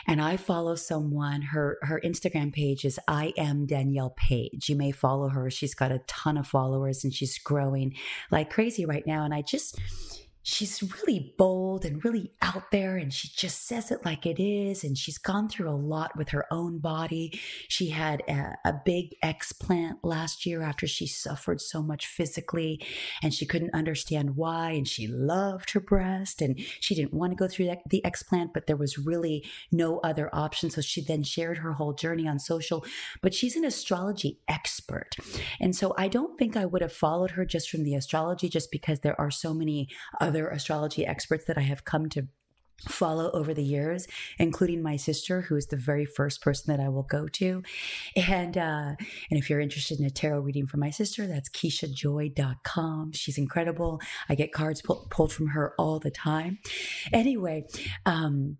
and 0.07 0.19
I 0.19 0.37
follow 0.37 0.73
someone 0.73 1.43
her 1.43 1.77
her 1.83 2.01
Instagram 2.03 2.51
page 2.51 2.83
is 2.83 2.99
I 3.07 3.31
am 3.37 3.67
Danielle 3.67 4.15
Page. 4.17 4.69
You 4.69 4.75
may 4.75 4.91
follow 4.91 5.29
her. 5.29 5.51
She's 5.51 5.75
got 5.75 5.91
a 5.91 6.01
ton 6.07 6.37
of 6.37 6.47
followers 6.47 7.03
and 7.03 7.13
she's 7.13 7.37
growing 7.37 7.95
like 8.31 8.49
crazy 8.49 8.85
right 8.85 9.05
now 9.05 9.23
and 9.23 9.35
I 9.35 9.43
just 9.43 9.79
she's 10.43 10.83
really 11.01 11.33
bold 11.37 11.85
and 11.85 12.03
really 12.03 12.31
out 12.41 12.69
there 12.71 12.97
and 12.97 13.13
she 13.13 13.29
just 13.29 13.65
says 13.65 13.91
it 13.91 14.05
like 14.05 14.25
it 14.25 14.41
is 14.41 14.83
and 14.83 14.97
she's 14.97 15.17
gone 15.17 15.47
through 15.47 15.69
a 15.69 15.71
lot 15.71 16.15
with 16.17 16.29
her 16.29 16.45
own 16.51 16.79
body. 16.79 17.39
She 17.67 17.89
had 17.89 18.21
a, 18.27 18.55
a, 18.65 18.73
big 18.85 19.15
explant 19.23 19.99
last 20.03 20.45
year 20.45 20.61
after 20.61 20.85
she 20.85 21.07
suffered 21.07 21.61
so 21.61 21.81
much 21.81 22.05
physically 22.05 22.85
and 23.21 23.33
she 23.33 23.45
couldn't 23.45 23.73
understand 23.73 24.35
why 24.35 24.71
and 24.71 24.85
she 24.85 25.07
loved 25.07 25.71
her 25.71 25.79
breast 25.79 26.41
and 26.41 26.59
she 26.81 26.93
didn't 26.93 27.13
want 27.13 27.31
to 27.31 27.37
go 27.37 27.47
through 27.47 27.71
the 27.89 28.01
explant 28.05 28.49
but 28.53 28.67
there 28.67 28.75
was 28.75 28.97
really 28.97 29.45
no 29.71 29.99
other 29.99 30.29
option. 30.33 30.69
So 30.69 30.81
she 30.81 31.01
then 31.01 31.23
shared 31.23 31.59
her 31.59 31.73
whole 31.73 31.93
journey 31.93 32.27
on 32.27 32.39
social. 32.39 32.85
But 33.21 33.33
she's 33.33 33.55
an 33.55 33.63
astrology 33.63 34.39
expert. 34.49 35.15
And 35.61 35.75
so 35.75 35.93
i 35.97 36.07
don't 36.07 36.37
think 36.37 36.55
i 36.57 36.65
would 36.65 36.81
have 36.81 36.93
followed 36.93 37.31
her 37.31 37.45
just 37.45 37.69
from 37.69 37.83
the 37.83 37.95
astrology 37.95 38.49
just 38.49 38.71
because 38.71 38.99
there 38.99 39.19
are 39.19 39.31
so 39.31 39.53
many 39.53 39.87
other 40.33 40.47
astrology 40.47 41.05
experts 41.05 41.45
that 41.45 41.59
I 41.59 41.61
have 41.61 41.85
come 41.85 42.09
to 42.09 42.27
follow 42.89 43.29
over 43.33 43.53
the 43.53 43.63
years, 43.63 44.07
including 44.39 44.81
my 44.81 44.97
sister, 44.97 45.41
who 45.41 45.55
is 45.55 45.67
the 45.67 45.77
very 45.77 46.05
first 46.05 46.41
person 46.41 46.75
that 46.75 46.83
I 46.83 46.89
will 46.89 47.03
go 47.03 47.27
to. 47.27 47.61
And 48.15 48.57
uh, 48.57 48.95
and 49.29 49.39
if 49.39 49.47
you're 49.47 49.59
interested 49.59 49.99
in 49.99 50.05
a 50.07 50.09
tarot 50.09 50.39
reading 50.39 50.65
from 50.65 50.79
my 50.79 50.89
sister, 50.89 51.27
that's 51.27 51.49
KeishaJoy.com. 51.49 53.11
She's 53.11 53.37
incredible. 53.37 54.01
I 54.27 54.33
get 54.33 54.51
cards 54.51 54.81
pull, 54.81 55.07
pulled 55.11 55.31
from 55.31 55.49
her 55.49 55.75
all 55.77 55.99
the 55.99 56.09
time. 56.09 56.57
Anyway, 57.13 57.67
um, 58.07 58.57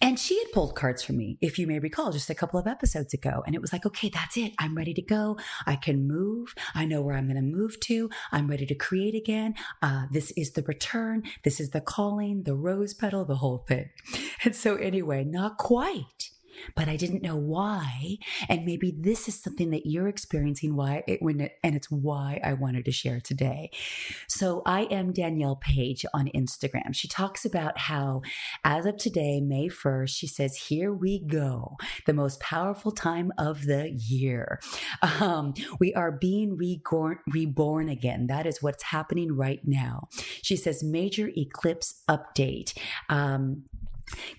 and 0.00 0.18
she 0.18 0.38
had 0.38 0.52
pulled 0.52 0.74
cards 0.74 1.02
for 1.02 1.12
me, 1.12 1.38
if 1.40 1.58
you 1.58 1.66
may 1.66 1.78
recall, 1.78 2.12
just 2.12 2.30
a 2.30 2.34
couple 2.34 2.58
of 2.58 2.66
episodes 2.66 3.14
ago. 3.14 3.42
And 3.46 3.54
it 3.54 3.60
was 3.60 3.72
like, 3.72 3.86
okay, 3.86 4.08
that's 4.08 4.36
it. 4.36 4.52
I'm 4.58 4.74
ready 4.74 4.94
to 4.94 5.02
go. 5.02 5.38
I 5.66 5.76
can 5.76 6.06
move. 6.06 6.54
I 6.74 6.84
know 6.84 7.02
where 7.02 7.16
I'm 7.16 7.26
going 7.26 7.36
to 7.36 7.42
move 7.42 7.78
to. 7.80 8.10
I'm 8.32 8.48
ready 8.48 8.66
to 8.66 8.74
create 8.74 9.14
again. 9.14 9.54
Uh, 9.82 10.04
this 10.10 10.30
is 10.32 10.52
the 10.52 10.62
return. 10.62 11.22
This 11.42 11.60
is 11.60 11.70
the 11.70 11.80
calling, 11.80 12.42
the 12.44 12.54
rose 12.54 12.94
petal, 12.94 13.24
the 13.24 13.36
whole 13.36 13.64
thing. 13.66 13.90
And 14.44 14.54
so, 14.54 14.76
anyway, 14.76 15.24
not 15.24 15.56
quite 15.56 16.30
but 16.74 16.88
I 16.88 16.96
didn't 16.96 17.22
know 17.22 17.36
why. 17.36 18.18
And 18.48 18.64
maybe 18.64 18.94
this 18.96 19.28
is 19.28 19.40
something 19.40 19.70
that 19.70 19.86
you're 19.86 20.08
experiencing 20.08 20.76
why 20.76 21.04
it, 21.06 21.22
when 21.22 21.40
it, 21.40 21.52
and 21.62 21.74
it's 21.74 21.90
why 21.90 22.40
I 22.42 22.54
wanted 22.54 22.84
to 22.86 22.92
share 22.92 23.20
today. 23.20 23.70
So 24.28 24.62
I 24.66 24.82
am 24.84 25.12
Danielle 25.12 25.56
Page 25.56 26.04
on 26.14 26.28
Instagram. 26.34 26.94
She 26.94 27.08
talks 27.08 27.44
about 27.44 27.78
how 27.78 28.22
as 28.64 28.86
of 28.86 28.96
today, 28.96 29.40
May 29.40 29.68
1st, 29.68 30.08
she 30.08 30.26
says, 30.26 30.56
here 30.56 30.92
we 30.92 31.18
go. 31.18 31.76
The 32.06 32.12
most 32.12 32.40
powerful 32.40 32.92
time 32.92 33.32
of 33.38 33.66
the 33.66 33.90
year. 33.90 34.60
Um, 35.20 35.54
we 35.78 35.94
are 35.94 36.12
being 36.12 36.56
reborn, 36.56 37.18
reborn 37.26 37.88
again. 37.88 38.26
That 38.26 38.46
is 38.46 38.62
what's 38.62 38.84
happening 38.84 39.36
right 39.36 39.60
now. 39.64 40.08
She 40.42 40.56
says, 40.56 40.82
major 40.82 41.30
eclipse 41.36 42.02
update. 42.08 42.76
Um, 43.08 43.64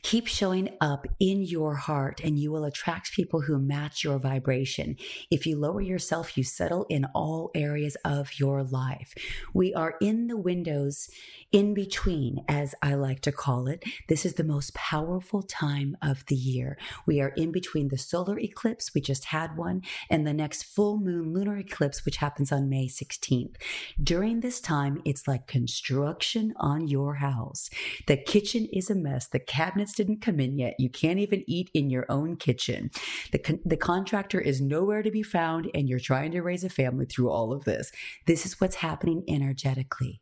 Keep 0.01 0.27
showing 0.27 0.69
up 0.79 1.07
in 1.19 1.41
your 1.41 1.75
heart 1.75 2.21
and 2.23 2.37
you 2.37 2.51
will 2.51 2.65
attract 2.65 3.13
people 3.13 3.41
who 3.41 3.57
match 3.57 4.03
your 4.03 4.19
vibration. 4.19 4.95
If 5.31 5.45
you 5.45 5.57
lower 5.57 5.81
yourself, 5.81 6.37
you 6.37 6.43
settle 6.43 6.85
in 6.89 7.05
all 7.13 7.51
areas 7.55 7.97
of 8.05 8.39
your 8.39 8.63
life. 8.63 9.13
We 9.53 9.73
are 9.73 9.95
in 9.99 10.27
the 10.27 10.37
windows 10.37 11.09
in 11.51 11.73
between, 11.73 12.43
as 12.49 12.75
I 12.81 12.95
like 12.95 13.21
to 13.21 13.31
call 13.31 13.67
it. 13.67 13.83
This 14.09 14.25
is 14.25 14.33
the 14.33 14.43
most 14.43 14.73
powerful 14.73 15.41
time 15.41 15.95
of 16.01 16.25
the 16.25 16.35
year. 16.35 16.77
We 17.05 17.21
are 17.21 17.29
in 17.29 17.51
between 17.51 17.87
the 17.87 17.97
solar 17.97 18.37
eclipse, 18.37 18.93
we 18.93 18.99
just 18.99 19.25
had 19.25 19.55
one, 19.55 19.81
and 20.09 20.27
the 20.27 20.33
next 20.33 20.63
full 20.63 20.97
moon 20.97 21.33
lunar 21.33 21.57
eclipse, 21.57 22.03
which 22.03 22.17
happens 22.17 22.51
on 22.51 22.69
May 22.69 22.87
16th. 22.87 23.55
During 24.01 24.41
this 24.41 24.59
time, 24.59 25.01
it's 25.05 25.27
like 25.27 25.47
construction 25.47 26.53
on 26.57 26.87
your 26.87 27.15
house. 27.15 27.69
The 28.07 28.17
kitchen 28.17 28.67
is 28.73 28.89
a 28.89 28.95
mess. 28.95 29.27
The 29.27 29.39
cabinets 29.55 29.93
didn't 29.93 30.21
come 30.21 30.39
in 30.39 30.57
yet. 30.57 30.75
You 30.77 30.89
can't 30.89 31.19
even 31.19 31.43
eat 31.47 31.69
in 31.73 31.89
your 31.89 32.05
own 32.09 32.35
kitchen. 32.35 32.91
The, 33.31 33.39
con- 33.39 33.61
the 33.63 33.77
contractor 33.77 34.41
is 34.41 34.59
nowhere 34.59 35.01
to 35.01 35.11
be 35.11 35.23
found, 35.23 35.69
and 35.73 35.87
you're 35.87 35.99
trying 35.99 36.31
to 36.31 36.41
raise 36.41 36.63
a 36.63 36.69
family 36.69 37.05
through 37.05 37.29
all 37.29 37.53
of 37.53 37.63
this. 37.63 37.91
This 38.25 38.45
is 38.45 38.59
what's 38.59 38.75
happening 38.75 39.23
energetically. 39.27 40.21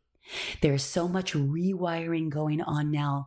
There's 0.62 0.82
so 0.82 1.08
much 1.08 1.34
rewiring 1.34 2.30
going 2.30 2.62
on 2.62 2.90
now 2.90 3.26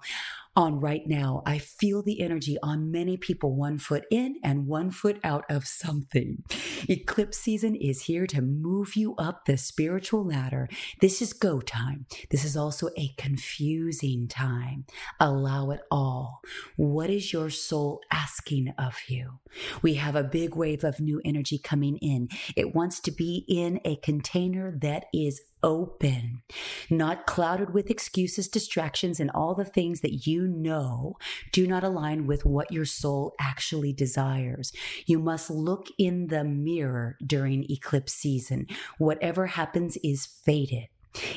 on 0.55 0.79
right 0.79 1.05
now. 1.05 1.43
I 1.45 1.59
feel 1.59 2.01
the 2.01 2.19
energy 2.19 2.57
on 2.63 2.91
many 2.91 3.15
people, 3.15 3.55
one 3.55 3.77
foot 3.77 4.05
in 4.09 4.37
and 4.43 4.65
one 4.65 4.89
foot 4.89 5.19
out 5.23 5.45
of 5.51 5.67
something. 5.67 6.43
Eclipse 6.89 7.37
season 7.37 7.75
is 7.75 8.03
here 8.03 8.27
to 8.27 8.41
move 8.41 8.95
you 8.95 9.15
up 9.15 9.45
the 9.45 9.57
spiritual 9.57 10.25
ladder. 10.25 10.69
This 11.01 11.21
is 11.21 11.33
go 11.33 11.59
time. 11.61 12.05
This 12.29 12.43
is 12.43 12.55
also 12.55 12.89
a 12.97 13.13
confusing 13.17 14.27
time. 14.27 14.85
Allow 15.19 15.71
it 15.71 15.81
all. 15.91 16.41
What 16.75 17.09
is 17.09 17.33
your 17.33 17.49
soul 17.49 18.01
asking 18.11 18.73
of 18.77 18.97
you? 19.07 19.39
We 19.81 19.95
have 19.95 20.15
a 20.15 20.23
big 20.23 20.55
wave 20.55 20.83
of 20.83 20.99
new 20.99 21.21
energy 21.25 21.57
coming 21.57 21.97
in. 21.97 22.29
It 22.55 22.75
wants 22.75 22.99
to 23.01 23.11
be 23.11 23.45
in 23.47 23.79
a 23.85 23.95
container 23.97 24.77
that 24.81 25.05
is 25.13 25.41
open, 25.63 26.43
not 26.89 27.25
clouded 27.25 27.73
with 27.73 27.89
excuses, 27.89 28.47
distractions, 28.47 29.19
and 29.19 29.31
all 29.31 29.55
the 29.55 29.65
things 29.65 30.01
that 30.01 30.27
you 30.27 30.47
know 30.47 31.17
do 31.51 31.67
not 31.67 31.83
align 31.83 32.27
with 32.27 32.45
what 32.45 32.71
your 32.71 32.85
soul 32.85 33.33
actually 33.39 33.91
desires. 33.91 34.71
You 35.05 35.19
must 35.19 35.49
look 35.49 35.87
in 35.97 36.27
the 36.27 36.43
mirror 36.67 37.17
during 37.25 37.65
eclipse 37.69 38.13
season. 38.13 38.67
Whatever 38.97 39.47
happens 39.47 39.97
is 40.03 40.25
fated. 40.25 40.87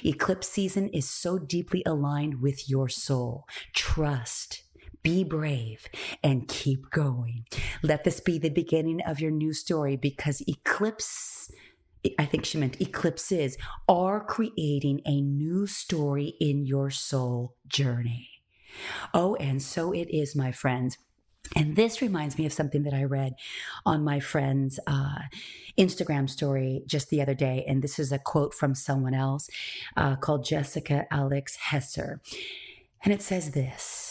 Eclipse 0.05 0.49
season 0.49 0.89
is 0.89 1.09
so 1.09 1.39
deeply 1.39 1.83
aligned 1.87 2.43
with 2.43 2.69
your 2.69 2.89
soul. 2.89 3.47
Trust 3.75 4.65
be 5.03 5.25
brave 5.25 5.89
and 6.23 6.49
keep 6.49 6.91
going. 6.91 7.47
Let 7.83 8.05
this 8.05 8.21
be 8.21 8.39
the 8.39 8.51
beginning 8.51 9.01
of 9.07 9.21
your 9.21 9.31
new 9.31 9.55
story 9.55 9.97
because 9.97 10.43
eclipse 10.47 11.51
I 12.19 12.25
think 12.25 12.47
she 12.47 12.57
meant 12.57 12.81
eclipses, 12.81 13.59
are 13.87 14.25
creating 14.25 15.03
a 15.05 15.21
new 15.21 15.67
story 15.67 16.35
in 16.41 16.65
your 16.65 16.91
soul 16.91 17.57
journey. 17.69 18.29
Oh, 19.13 19.35
and 19.35 19.61
so 19.61 19.93
it 19.93 20.09
is, 20.09 20.35
my 20.35 20.51
friends. 20.51 20.97
And 21.57 21.75
this 21.75 22.01
reminds 22.01 22.39
me 22.39 22.47
of 22.47 22.53
something 22.53 22.85
that 22.85 22.95
I 22.95 23.05
read 23.05 23.35
on 23.85 24.05
my 24.05 24.21
friend's 24.21 24.79
uh, 24.87 25.19
Instagram 25.79 26.31
story 26.31 26.83
just 26.87 27.11
the 27.11 27.21
other 27.21 27.35
day. 27.35 27.65
And 27.67 27.83
this 27.83 27.99
is 27.99 28.13
a 28.13 28.19
quote 28.19 28.55
from 28.55 28.75
someone 28.75 29.15
else 29.15 29.49
uh, 29.97 30.17
called 30.17 30.45
Jessica 30.45 31.07
Alex 31.11 31.57
Hesser. 31.71 32.21
And 33.03 33.13
it 33.13 33.23
says 33.23 33.51
this 33.53 34.10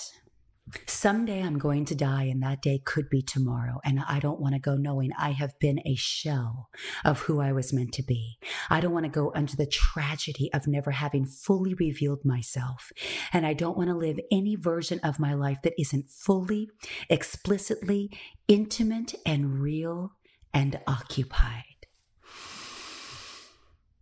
Someday 0.85 1.41
I'm 1.41 1.57
going 1.57 1.85
to 1.85 1.95
die, 1.95 2.23
and 2.23 2.41
that 2.43 2.61
day 2.61 2.79
could 2.83 3.09
be 3.09 3.21
tomorrow. 3.21 3.79
And 3.83 4.01
I 4.07 4.19
don't 4.19 4.39
want 4.39 4.53
to 4.53 4.59
go 4.59 4.75
knowing 4.75 5.11
I 5.17 5.31
have 5.31 5.57
been 5.59 5.79
a 5.85 5.95
shell 5.95 6.69
of 7.03 7.21
who 7.21 7.39
I 7.39 7.51
was 7.51 7.73
meant 7.73 7.93
to 7.93 8.03
be. 8.03 8.37
I 8.69 8.79
don't 8.79 8.93
want 8.93 9.05
to 9.05 9.11
go 9.11 9.31
under 9.35 9.55
the 9.55 9.65
tragedy 9.65 10.51
of 10.53 10.67
never 10.67 10.91
having 10.91 11.25
fully 11.25 11.73
revealed 11.73 12.25
myself. 12.25 12.91
And 13.33 13.45
I 13.45 13.53
don't 13.53 13.77
want 13.77 13.89
to 13.89 13.95
live 13.95 14.19
any 14.31 14.55
version 14.55 14.99
of 14.99 15.19
my 15.19 15.33
life 15.33 15.61
that 15.63 15.79
isn't 15.79 16.09
fully, 16.09 16.69
explicitly, 17.09 18.11
intimate, 18.47 19.15
and 19.25 19.61
real 19.61 20.13
and 20.53 20.79
occupied. 20.87 21.68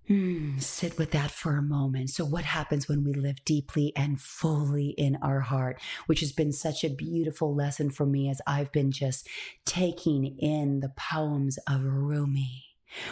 Hmm, 0.08 0.58
sit 0.60 0.98
with 0.98 1.12
that 1.12 1.32
for 1.32 1.58
a 1.58 1.62
moment. 1.62 2.12
So, 2.12 2.24
what 2.24 2.46
happens 2.46 2.88
when 2.88 3.04
we 3.04 3.12
live 3.14 3.44
deeply 3.44 3.92
and 3.94 4.22
fully 4.22 4.90
in 4.98 5.18
our 5.22 5.42
heart, 5.42 5.82
which 6.06 6.22
has 6.22 6.32
been 6.32 6.54
such 6.54 6.86
a 6.86 6.90
beautiful 6.90 7.54
lesson 7.54 7.90
for 7.90 8.06
me 8.06 8.30
as 8.30 8.42
I've 8.48 8.72
been 8.72 8.92
just 8.92 9.28
taking 9.66 10.38
in 10.40 10.80
the 10.80 10.94
poems 10.96 11.60
of 11.68 11.84
Rumi, 11.84 12.68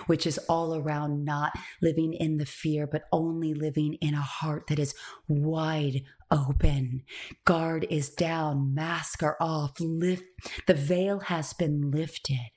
which 0.07 0.25
is 0.25 0.37
all 0.47 0.73
around 0.73 1.25
not 1.25 1.51
living 1.81 2.13
in 2.13 2.37
the 2.37 2.45
fear, 2.45 2.87
but 2.87 3.03
only 3.11 3.53
living 3.53 3.95
in 3.95 4.13
a 4.13 4.21
heart 4.21 4.67
that 4.67 4.79
is 4.79 4.95
wide 5.27 6.03
open. 6.31 7.03
Guard 7.43 7.85
is 7.89 8.09
down, 8.09 8.73
mask 8.73 9.21
are 9.21 9.35
off, 9.41 9.81
lift, 9.81 10.23
the 10.65 10.73
veil 10.73 11.19
has 11.19 11.51
been 11.51 11.91
lifted. 11.91 12.51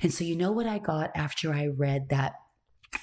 And 0.00 0.14
so, 0.14 0.22
you 0.22 0.36
know 0.36 0.52
what 0.52 0.66
I 0.66 0.78
got 0.78 1.10
after 1.16 1.52
I 1.52 1.66
read 1.66 2.08
that 2.10 2.34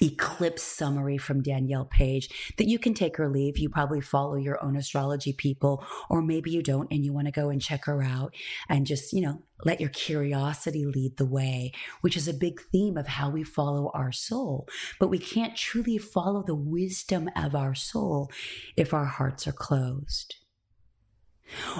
eclipse 0.00 0.62
summary 0.62 1.18
from 1.18 1.42
Danielle 1.42 1.84
Page 1.84 2.54
that 2.56 2.68
you 2.68 2.78
can 2.78 2.94
take 2.94 3.18
or 3.18 3.28
leave. 3.28 3.58
You 3.58 3.68
probably 3.68 4.00
follow 4.00 4.36
your 4.36 4.62
own 4.64 4.76
astrology 4.76 5.32
people, 5.32 5.84
or 6.08 6.22
maybe 6.22 6.50
you 6.50 6.62
don't 6.62 6.88
and 6.90 7.04
you 7.04 7.12
want 7.12 7.26
to 7.26 7.32
go 7.32 7.50
and 7.50 7.60
check 7.60 7.84
her 7.86 8.02
out 8.02 8.34
and 8.68 8.86
just, 8.86 9.12
you 9.12 9.20
know, 9.20 9.42
let 9.64 9.80
your 9.80 9.90
curiosity 9.90 10.84
lead 10.84 11.16
the 11.16 11.26
way, 11.26 11.72
which 12.00 12.16
is 12.16 12.26
a 12.26 12.34
big 12.34 12.60
theme 12.72 12.96
of 12.96 13.06
how 13.06 13.30
we 13.30 13.44
follow 13.44 13.90
our 13.94 14.12
soul. 14.12 14.66
But 14.98 15.08
we 15.08 15.18
can't 15.18 15.56
truly 15.56 15.98
follow 15.98 16.42
the 16.42 16.54
wisdom 16.54 17.28
of 17.36 17.54
our 17.54 17.74
soul 17.74 18.30
if 18.76 18.92
our 18.92 19.04
hearts 19.04 19.46
are 19.46 19.52
closed. 19.52 20.36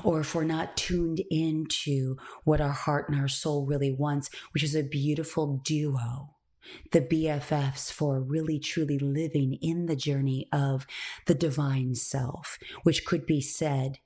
Or 0.05 0.21
if 0.21 0.35
we're 0.35 0.45
not 0.45 0.77
tuned 0.77 1.23
into 1.31 2.17
what 2.45 2.61
our 2.61 2.73
heart 2.73 3.09
and 3.09 3.19
our 3.19 3.29
soul 3.29 3.65
really 3.65 3.91
wants, 3.91 4.29
which 4.53 4.63
is 4.63 4.75
a 4.75 4.83
beautiful 4.83 5.63
duo 5.65 6.35
the 6.91 7.01
BFFs 7.01 7.91
for 7.91 8.21
really 8.21 8.59
truly 8.59 8.99
living 8.99 9.55
in 9.61 9.87
the 9.87 9.97
journey 9.97 10.49
of 10.53 10.87
the 11.27 11.35
divine 11.35 11.95
self, 11.95 12.59
which 12.83 13.05
could 13.05 13.27
be 13.27 13.41
said 13.41 13.99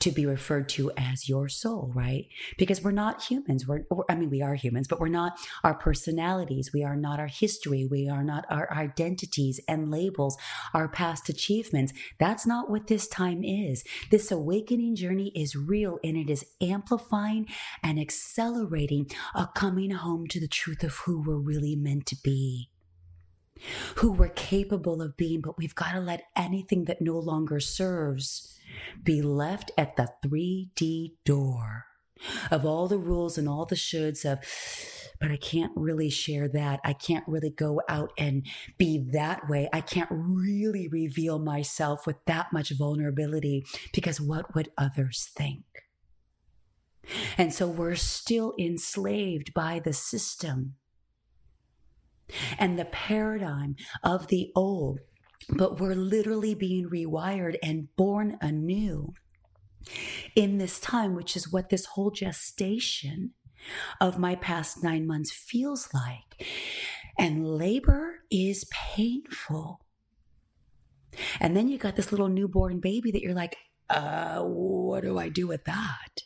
to 0.00 0.10
be 0.10 0.26
referred 0.26 0.68
to 0.68 0.90
as 0.96 1.28
your 1.28 1.48
soul, 1.48 1.92
right? 1.94 2.26
Because 2.58 2.82
we're 2.82 2.90
not 2.90 3.22
humans. 3.22 3.66
We're, 3.66 3.84
I 4.08 4.14
mean, 4.14 4.30
we 4.30 4.42
are 4.42 4.54
humans, 4.54 4.88
but 4.88 5.00
we're 5.00 5.08
not 5.08 5.38
our 5.62 5.74
personalities. 5.74 6.72
We 6.72 6.82
are 6.82 6.96
not 6.96 7.20
our 7.20 7.28
history. 7.28 7.86
We 7.88 8.08
are 8.08 8.24
not 8.24 8.44
our 8.50 8.72
identities 8.72 9.60
and 9.68 9.90
labels, 9.90 10.36
our 10.72 10.88
past 10.88 11.28
achievements. 11.28 11.92
That's 12.18 12.46
not 12.46 12.68
what 12.68 12.88
this 12.88 13.06
time 13.06 13.44
is. 13.44 13.84
This 14.10 14.30
awakening 14.30 14.96
journey 14.96 15.32
is 15.34 15.56
real 15.56 15.98
and 16.02 16.16
it 16.16 16.28
is 16.28 16.44
amplifying 16.60 17.46
and 17.82 17.98
accelerating 17.98 19.10
a 19.34 19.48
coming 19.54 19.92
home 19.92 20.26
to 20.28 20.40
the 20.40 20.48
truth 20.48 20.82
of 20.82 20.94
who 20.98 21.22
we're 21.22 21.36
really 21.36 21.76
meant 21.76 22.06
to 22.06 22.16
be 22.22 22.70
who 23.96 24.12
we're 24.12 24.28
capable 24.28 25.00
of 25.00 25.16
being, 25.16 25.40
but 25.40 25.56
we've 25.56 25.74
got 25.74 25.92
to 25.92 26.00
let 26.00 26.24
anything 26.36 26.84
that 26.84 27.00
no 27.00 27.18
longer 27.18 27.60
serves 27.60 28.58
be 29.02 29.22
left 29.22 29.70
at 29.76 29.96
the 29.96 30.08
3D 30.24 31.14
door 31.24 31.86
of 32.50 32.64
all 32.64 32.88
the 32.88 32.98
rules 32.98 33.36
and 33.36 33.48
all 33.48 33.66
the 33.66 33.74
shoulds 33.74 34.24
of, 34.24 34.38
but 35.20 35.30
I 35.30 35.36
can't 35.36 35.72
really 35.74 36.10
share 36.10 36.48
that. 36.48 36.80
I 36.84 36.92
can't 36.92 37.26
really 37.26 37.50
go 37.50 37.80
out 37.88 38.12
and 38.18 38.46
be 38.78 38.98
that 39.12 39.48
way. 39.48 39.68
I 39.72 39.80
can't 39.80 40.08
really 40.10 40.88
reveal 40.88 41.38
myself 41.38 42.06
with 42.06 42.16
that 42.26 42.52
much 42.52 42.70
vulnerability 42.70 43.64
because 43.92 44.20
what 44.20 44.54
would 44.54 44.70
others 44.78 45.30
think? 45.36 45.64
And 47.36 47.52
so 47.52 47.66
we're 47.66 47.96
still 47.96 48.54
enslaved 48.58 49.52
by 49.52 49.78
the 49.78 49.92
system 49.92 50.74
and 52.58 52.78
the 52.78 52.86
paradigm 52.86 53.76
of 54.02 54.28
the 54.28 54.50
old 54.56 55.00
but 55.48 55.80
we're 55.80 55.94
literally 55.94 56.54
being 56.54 56.88
rewired 56.88 57.56
and 57.62 57.94
born 57.96 58.38
anew 58.40 59.14
in 60.34 60.58
this 60.58 60.80
time, 60.80 61.14
which 61.14 61.36
is 61.36 61.52
what 61.52 61.68
this 61.68 61.86
whole 61.86 62.10
gestation 62.10 63.32
of 64.00 64.18
my 64.18 64.34
past 64.34 64.82
nine 64.82 65.06
months 65.06 65.30
feels 65.30 65.88
like. 65.92 66.46
And 67.18 67.46
labor 67.46 68.20
is 68.30 68.64
painful. 68.70 69.80
And 71.40 71.56
then 71.56 71.68
you 71.68 71.78
got 71.78 71.96
this 71.96 72.10
little 72.10 72.28
newborn 72.28 72.80
baby 72.80 73.12
that 73.12 73.22
you're 73.22 73.34
like, 73.34 73.56
uh, 73.88 74.40
what 74.40 75.02
do 75.02 75.18
I 75.18 75.28
do 75.28 75.46
with 75.46 75.64
that? 75.64 76.22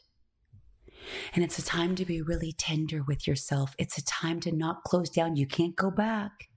And 1.34 1.44
it's 1.44 1.58
a 1.58 1.64
time 1.64 1.94
to 1.96 2.04
be 2.04 2.22
really 2.22 2.52
tender 2.52 3.02
with 3.06 3.26
yourself. 3.26 3.74
It's 3.78 3.98
a 3.98 4.04
time 4.04 4.40
to 4.40 4.52
not 4.52 4.84
close 4.84 5.10
down. 5.10 5.36
You 5.36 5.46
can't 5.46 5.76
go 5.76 5.90
back. 5.90 6.47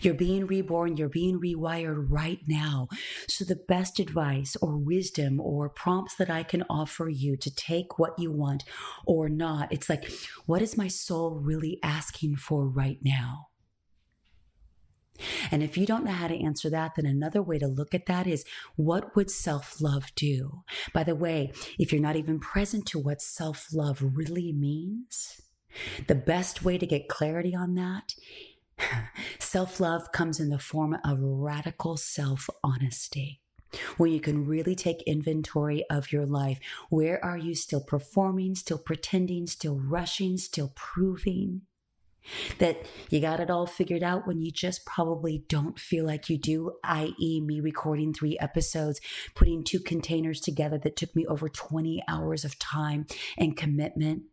You're 0.00 0.14
being 0.14 0.46
reborn, 0.46 0.96
you're 0.96 1.08
being 1.08 1.40
rewired 1.40 2.06
right 2.08 2.40
now. 2.46 2.88
So, 3.28 3.44
the 3.44 3.56
best 3.56 3.98
advice 3.98 4.56
or 4.62 4.76
wisdom 4.76 5.40
or 5.40 5.68
prompts 5.68 6.16
that 6.16 6.30
I 6.30 6.42
can 6.42 6.64
offer 6.70 7.08
you 7.08 7.36
to 7.36 7.54
take 7.54 7.98
what 7.98 8.18
you 8.18 8.32
want 8.32 8.64
or 9.06 9.28
not, 9.28 9.72
it's 9.72 9.88
like, 9.88 10.10
what 10.46 10.62
is 10.62 10.76
my 10.76 10.88
soul 10.88 11.40
really 11.42 11.78
asking 11.82 12.36
for 12.36 12.66
right 12.66 12.98
now? 13.02 13.48
And 15.50 15.62
if 15.62 15.76
you 15.76 15.86
don't 15.86 16.04
know 16.04 16.12
how 16.12 16.28
to 16.28 16.44
answer 16.44 16.70
that, 16.70 16.92
then 16.96 17.06
another 17.06 17.42
way 17.42 17.58
to 17.58 17.66
look 17.66 17.94
at 17.94 18.06
that 18.06 18.26
is 18.26 18.44
what 18.76 19.16
would 19.16 19.30
self 19.30 19.80
love 19.80 20.14
do? 20.14 20.62
By 20.92 21.04
the 21.04 21.14
way, 21.16 21.52
if 21.78 21.92
you're 21.92 22.02
not 22.02 22.16
even 22.16 22.38
present 22.38 22.86
to 22.86 22.98
what 22.98 23.20
self 23.20 23.66
love 23.72 24.02
really 24.02 24.52
means, 24.52 25.40
the 26.06 26.14
best 26.14 26.64
way 26.64 26.78
to 26.78 26.86
get 26.86 27.08
clarity 27.08 27.54
on 27.54 27.74
that 27.74 28.14
Self 29.38 29.80
love 29.80 30.12
comes 30.12 30.40
in 30.40 30.50
the 30.50 30.58
form 30.58 30.96
of 31.04 31.18
radical 31.20 31.96
self 31.96 32.50
honesty. 32.62 33.40
When 33.96 34.12
you 34.12 34.20
can 34.20 34.46
really 34.46 34.74
take 34.74 35.02
inventory 35.02 35.84
of 35.90 36.12
your 36.12 36.24
life. 36.24 36.58
Where 36.88 37.22
are 37.24 37.36
you 37.36 37.54
still 37.54 37.82
performing, 37.82 38.54
still 38.54 38.78
pretending, 38.78 39.46
still 39.46 39.78
rushing, 39.78 40.38
still 40.38 40.72
proving? 40.74 41.62
That 42.58 42.86
you 43.10 43.20
got 43.20 43.40
it 43.40 43.50
all 43.50 43.66
figured 43.66 44.02
out 44.02 44.26
when 44.26 44.40
you 44.40 44.50
just 44.50 44.84
probably 44.84 45.44
don't 45.48 45.78
feel 45.78 46.04
like 46.04 46.28
you 46.28 46.36
do, 46.38 46.72
i.e., 46.84 47.40
me 47.40 47.60
recording 47.60 48.12
three 48.12 48.38
episodes, 48.38 49.00
putting 49.34 49.64
two 49.64 49.80
containers 49.80 50.40
together 50.40 50.78
that 50.78 50.96
took 50.96 51.14
me 51.16 51.26
over 51.26 51.48
20 51.48 52.02
hours 52.06 52.44
of 52.44 52.58
time 52.58 53.06
and 53.38 53.56
commitment, 53.56 54.24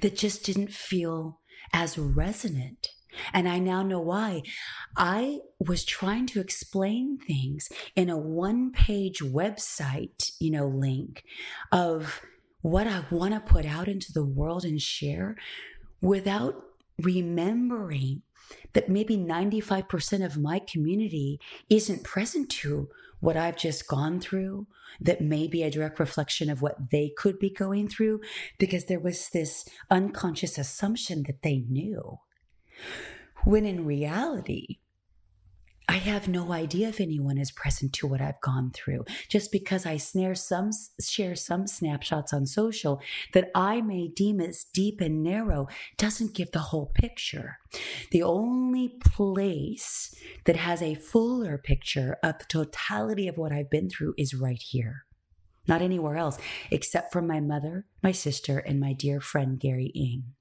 that 0.00 0.16
just 0.16 0.44
didn't 0.44 0.72
feel 0.72 1.40
as 1.72 1.98
resonant 1.98 2.93
and 3.32 3.48
I 3.48 3.58
now 3.58 3.82
know 3.82 4.00
why. 4.00 4.42
I 4.96 5.40
was 5.58 5.84
trying 5.84 6.26
to 6.26 6.40
explain 6.40 7.18
things 7.18 7.68
in 7.96 8.08
a 8.08 8.16
one 8.16 8.72
page 8.72 9.20
website, 9.20 10.32
you 10.40 10.50
know, 10.50 10.66
link 10.66 11.24
of 11.72 12.20
what 12.62 12.86
I 12.86 13.04
want 13.10 13.34
to 13.34 13.40
put 13.40 13.66
out 13.66 13.88
into 13.88 14.12
the 14.12 14.24
world 14.24 14.64
and 14.64 14.80
share 14.80 15.36
without 16.00 16.62
remembering 16.98 18.22
that 18.72 18.88
maybe 18.88 19.16
95% 19.16 20.24
of 20.24 20.38
my 20.38 20.58
community 20.58 21.40
isn't 21.68 22.04
present 22.04 22.50
to 22.50 22.88
what 23.20 23.36
I've 23.36 23.56
just 23.56 23.88
gone 23.88 24.20
through, 24.20 24.66
that 25.00 25.22
may 25.22 25.46
be 25.46 25.62
a 25.62 25.70
direct 25.70 25.98
reflection 25.98 26.50
of 26.50 26.60
what 26.60 26.90
they 26.90 27.10
could 27.16 27.38
be 27.38 27.48
going 27.48 27.88
through, 27.88 28.20
because 28.58 28.84
there 28.84 29.00
was 29.00 29.30
this 29.30 29.64
unconscious 29.90 30.58
assumption 30.58 31.22
that 31.26 31.42
they 31.42 31.64
knew. 31.68 32.18
When 33.44 33.66
in 33.66 33.84
reality, 33.84 34.78
I 35.86 35.98
have 35.98 36.28
no 36.28 36.50
idea 36.50 36.88
if 36.88 37.00
anyone 37.00 37.36
is 37.36 37.52
present 37.52 37.92
to 37.94 38.06
what 38.06 38.22
I've 38.22 38.40
gone 38.40 38.70
through. 38.72 39.04
Just 39.28 39.52
because 39.52 39.84
I 39.84 39.98
snare 39.98 40.34
some, 40.34 40.70
share 41.00 41.36
some 41.36 41.66
snapshots 41.66 42.32
on 42.32 42.46
social 42.46 43.02
that 43.34 43.50
I 43.54 43.82
may 43.82 44.08
deem 44.08 44.40
as 44.40 44.64
deep 44.64 45.02
and 45.02 45.22
narrow 45.22 45.68
doesn't 45.98 46.34
give 46.34 46.52
the 46.52 46.60
whole 46.70 46.90
picture. 46.94 47.58
The 48.12 48.22
only 48.22 48.96
place 49.04 50.14
that 50.46 50.56
has 50.56 50.80
a 50.80 50.94
fuller 50.94 51.58
picture 51.58 52.16
of 52.22 52.38
the 52.38 52.46
totality 52.46 53.28
of 53.28 53.36
what 53.36 53.52
I've 53.52 53.70
been 53.70 53.90
through 53.90 54.14
is 54.16 54.34
right 54.34 54.60
here. 54.60 55.04
Not 55.68 55.82
anywhere 55.82 56.16
else, 56.16 56.38
except 56.70 57.12
for 57.12 57.20
my 57.20 57.40
mother, 57.40 57.86
my 58.02 58.12
sister, 58.12 58.58
and 58.58 58.80
my 58.80 58.94
dear 58.94 59.20
friend 59.20 59.60
Gary 59.60 59.92
Ing. 59.94 60.34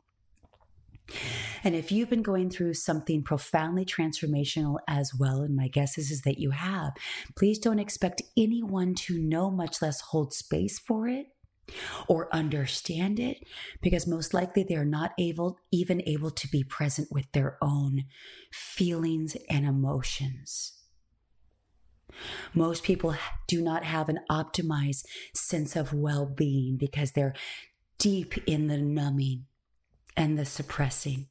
And 1.64 1.76
if 1.76 1.92
you've 1.92 2.10
been 2.10 2.24
going 2.24 2.50
through 2.50 2.74
something 2.74 3.24
profoundly 3.24 3.86
transformational 3.86 4.78
as 4.88 5.14
well, 5.18 5.42
and 5.42 5.56
my 5.56 5.68
guess 5.68 5.98
is, 5.98 6.12
is 6.12 6.22
that 6.22 6.40
you 6.40 6.52
have, 6.52 6.94
please 7.36 7.60
don't 7.60 7.80
expect 7.80 8.22
anyone 8.38 8.96
to 8.96 9.18
know, 9.18 9.50
much 9.50 9.82
less 9.82 10.02
hold 10.02 10.34
space 10.34 10.80
for 10.80 11.08
it 11.08 11.28
or 12.08 12.34
understand 12.36 13.20
it 13.20 13.38
because 13.82 14.06
most 14.06 14.34
likely 14.34 14.64
they 14.64 14.76
are 14.76 14.84
not 14.84 15.14
able 15.18 15.58
even 15.72 16.02
able 16.06 16.30
to 16.30 16.48
be 16.50 16.62
present 16.62 17.08
with 17.10 17.32
their 17.32 17.58
own 17.62 18.04
feelings 18.52 19.38
and 19.50 19.66
emotions. 19.66 20.74
Most 22.54 22.84
people 22.84 23.16
do 23.48 23.62
not 23.62 23.84
have 23.84 24.10
an 24.10 24.20
optimized 24.30 25.06
sense 25.34 25.76
of 25.76 25.94
well-being 25.94 26.78
because 26.78 27.14
they're 27.14 27.34
deep 27.98 28.38
in 28.46 28.68
the 28.68 28.78
numbing 28.78 29.46
and 30.16 30.38
the 30.38 30.46
suppressing. 30.46 31.28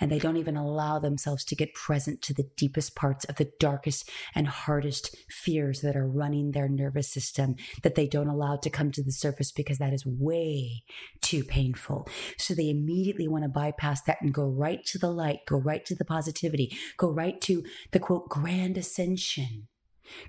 And 0.00 0.10
they 0.10 0.18
don't 0.18 0.36
even 0.36 0.56
allow 0.56 0.98
themselves 0.98 1.44
to 1.46 1.56
get 1.56 1.74
present 1.74 2.22
to 2.22 2.34
the 2.34 2.48
deepest 2.56 2.94
parts 2.94 3.24
of 3.24 3.36
the 3.36 3.50
darkest 3.58 4.08
and 4.34 4.46
hardest 4.46 5.16
fears 5.28 5.80
that 5.80 5.96
are 5.96 6.06
running 6.06 6.52
their 6.52 6.68
nervous 6.68 7.10
system 7.10 7.56
that 7.82 7.94
they 7.94 8.06
don't 8.06 8.28
allow 8.28 8.56
to 8.56 8.70
come 8.70 8.92
to 8.92 9.02
the 9.02 9.12
surface 9.12 9.52
because 9.52 9.78
that 9.78 9.92
is 9.92 10.06
way 10.06 10.84
too 11.20 11.44
painful. 11.44 12.08
So 12.38 12.54
they 12.54 12.70
immediately 12.70 13.28
want 13.28 13.44
to 13.44 13.48
bypass 13.48 14.02
that 14.02 14.18
and 14.20 14.32
go 14.32 14.48
right 14.48 14.84
to 14.86 14.98
the 14.98 15.10
light, 15.10 15.40
go 15.46 15.58
right 15.58 15.84
to 15.86 15.94
the 15.94 16.04
positivity, 16.04 16.76
go 16.96 17.10
right 17.10 17.40
to 17.42 17.64
the 17.90 18.00
quote, 18.00 18.28
grand 18.28 18.78
ascension 18.78 19.68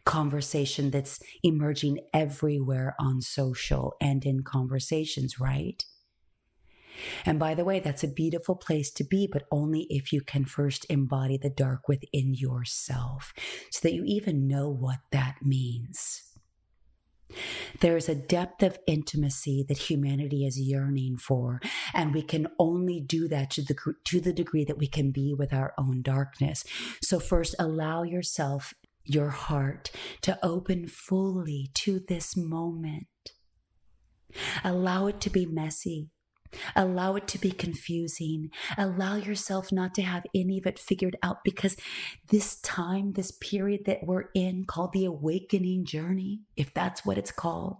conversation 0.06 0.90
that's 0.90 1.20
emerging 1.44 2.00
everywhere 2.14 2.96
on 2.98 3.22
social 3.22 3.94
and 4.00 4.26
in 4.26 4.42
conversations, 4.42 5.38
right? 5.38 5.84
And 7.26 7.40
by 7.40 7.54
the 7.54 7.66
way, 7.66 7.80
that's 7.80 8.04
a 8.04 8.08
beautiful 8.08 8.56
place 8.56 8.92
to 8.92 9.04
be, 9.04 9.28
but 9.32 9.44
only 9.52 9.88
if 9.90 10.14
you 10.14 10.22
can 10.22 10.46
first 10.46 10.86
embody 10.90 11.38
the 11.38 11.50
dark 11.50 11.88
within 11.88 12.34
yourself 12.34 13.34
so 13.72 13.80
that 13.84 13.94
you 13.94 14.04
even 14.06 14.48
know 14.48 14.70
what 14.70 15.00
that 15.12 15.38
means. 15.44 16.24
There 17.82 17.98
is 17.98 18.08
a 18.08 18.16
depth 18.16 18.64
of 18.64 18.80
intimacy 18.88 19.66
that 19.68 19.90
humanity 19.90 20.46
is 20.46 20.60
yearning 20.60 21.18
for, 21.18 21.60
and 21.94 22.14
we 22.14 22.22
can 22.22 22.48
only 22.60 23.00
do 23.00 23.28
that 23.28 23.50
to 23.52 23.64
the, 23.64 23.76
to 24.06 24.22
the 24.22 24.34
degree 24.34 24.64
that 24.64 24.78
we 24.78 24.88
can 24.88 25.12
be 25.12 25.34
with 25.34 25.54
our 25.54 25.74
own 25.78 26.02
darkness. 26.02 26.64
So, 27.02 27.20
first, 27.20 27.56
allow 27.60 28.04
yourself, 28.04 28.74
your 29.04 29.30
heart, 29.30 29.92
to 30.22 30.38
open 30.44 30.88
fully 30.88 31.72
to 31.74 32.00
this 32.00 32.38
moment. 32.38 33.08
Allow 34.64 35.08
it 35.08 35.20
to 35.22 35.30
be 35.30 35.46
messy. 35.46 36.10
Allow 36.76 37.16
it 37.16 37.28
to 37.30 37.40
be 37.40 37.52
confusing. 37.52 38.52
Allow 38.78 39.16
yourself 39.16 39.72
not 39.72 39.94
to 39.96 40.02
have 40.02 40.24
any 40.34 40.58
of 40.58 40.66
it 40.66 40.80
figured 40.80 41.18
out 41.24 41.44
because 41.44 41.76
this 42.30 42.58
time, 42.62 43.14
this 43.14 43.32
period 43.32 43.86
that 43.86 44.04
we're 44.04 44.30
in, 44.34 44.66
called 44.66 44.94
the 44.94 45.06
awakening 45.06 45.86
journey, 45.86 46.42
if 46.56 46.74
that's 46.74 47.06
what 47.06 47.18
it's 47.18 47.32
called, 47.32 47.78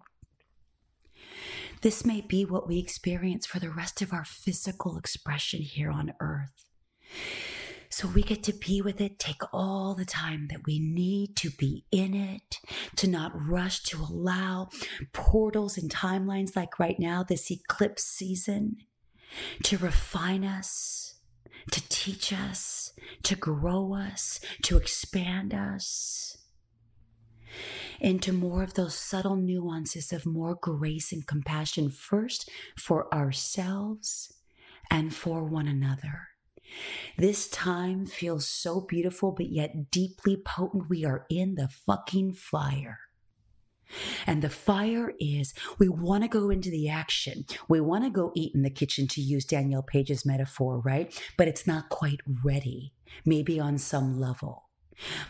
this 1.82 2.06
may 2.06 2.22
be 2.22 2.46
what 2.46 2.68
we 2.68 2.80
experience 2.80 3.46
for 3.46 3.60
the 3.60 3.70
rest 3.70 4.02
of 4.02 4.14
our 4.14 4.26
physical 4.26 4.98
expression 4.98 5.62
here 5.62 5.92
on 5.92 6.14
earth. 6.20 6.66
So 7.96 8.10
we 8.10 8.24
get 8.24 8.44
to 8.44 8.52
be 8.52 8.82
with 8.82 9.00
it, 9.00 9.20
take 9.20 9.42
all 9.54 9.96
the 9.96 10.04
time 10.04 10.50
that 10.50 10.66
we 10.66 10.80
need 10.80 11.38
to 11.38 11.50
be 11.50 11.86
in 11.94 12.14
it, 12.14 12.60
to 12.98 13.08
not 13.08 13.32
rush, 13.34 13.84
to 13.84 14.02
allow 14.02 14.68
portals 15.14 15.78
and 15.78 15.90
timelines 15.90 16.58
like 16.58 16.78
right 16.78 17.00
now, 17.00 17.24
this 17.24 17.50
eclipse 17.50 18.04
season, 18.04 18.80
to 19.64 19.78
refine 19.78 20.44
us, 20.44 21.22
to 21.72 21.82
teach 21.88 22.34
us, 22.34 22.92
to 23.24 23.38
grow 23.38 23.94
us, 23.94 24.42
to 24.64 24.76
expand 24.76 25.54
us 25.54 26.38
into 28.02 28.34
more 28.34 28.62
of 28.62 28.74
those 28.74 28.96
subtle 28.96 29.38
nuances 29.38 30.12
of 30.12 30.26
more 30.26 30.56
grace 30.56 31.14
and 31.14 31.26
compassion, 31.26 31.90
first 31.90 32.50
for 32.78 33.08
ourselves 33.14 34.34
and 34.92 35.16
for 35.16 35.46
one 35.46 35.70
another. 35.70 36.35
This 37.18 37.48
time 37.48 38.06
feels 38.06 38.48
so 38.48 38.82
beautiful, 38.82 39.32
but 39.32 39.50
yet 39.50 39.92
deeply 39.92 40.38
potent. 40.38 40.90
We 40.90 41.06
are 41.06 41.26
in 41.30 41.56
the 41.56 41.70
fucking 41.70 42.34
fire. 42.34 43.00
And 44.26 44.42
the 44.42 44.50
fire 44.50 45.14
is 45.20 45.54
we 45.78 45.88
want 45.88 46.24
to 46.24 46.28
go 46.28 46.50
into 46.50 46.70
the 46.70 46.90
action. 46.90 47.46
We 47.70 47.80
want 47.80 48.04
to 48.04 48.10
go 48.10 48.32
eat 48.36 48.54
in 48.56 48.64
the 48.64 48.70
kitchen 48.70 49.08
to 49.10 49.22
use 49.22 49.46
Danielle 49.46 49.84
Page's 49.84 50.26
metaphor, 50.26 50.80
right? 50.80 51.14
But 51.38 51.48
it's 51.48 51.68
not 51.68 51.90
quite 51.90 52.22
ready, 52.44 52.94
maybe 53.26 53.60
on 53.60 53.78
some 53.78 54.20
level. 54.20 54.65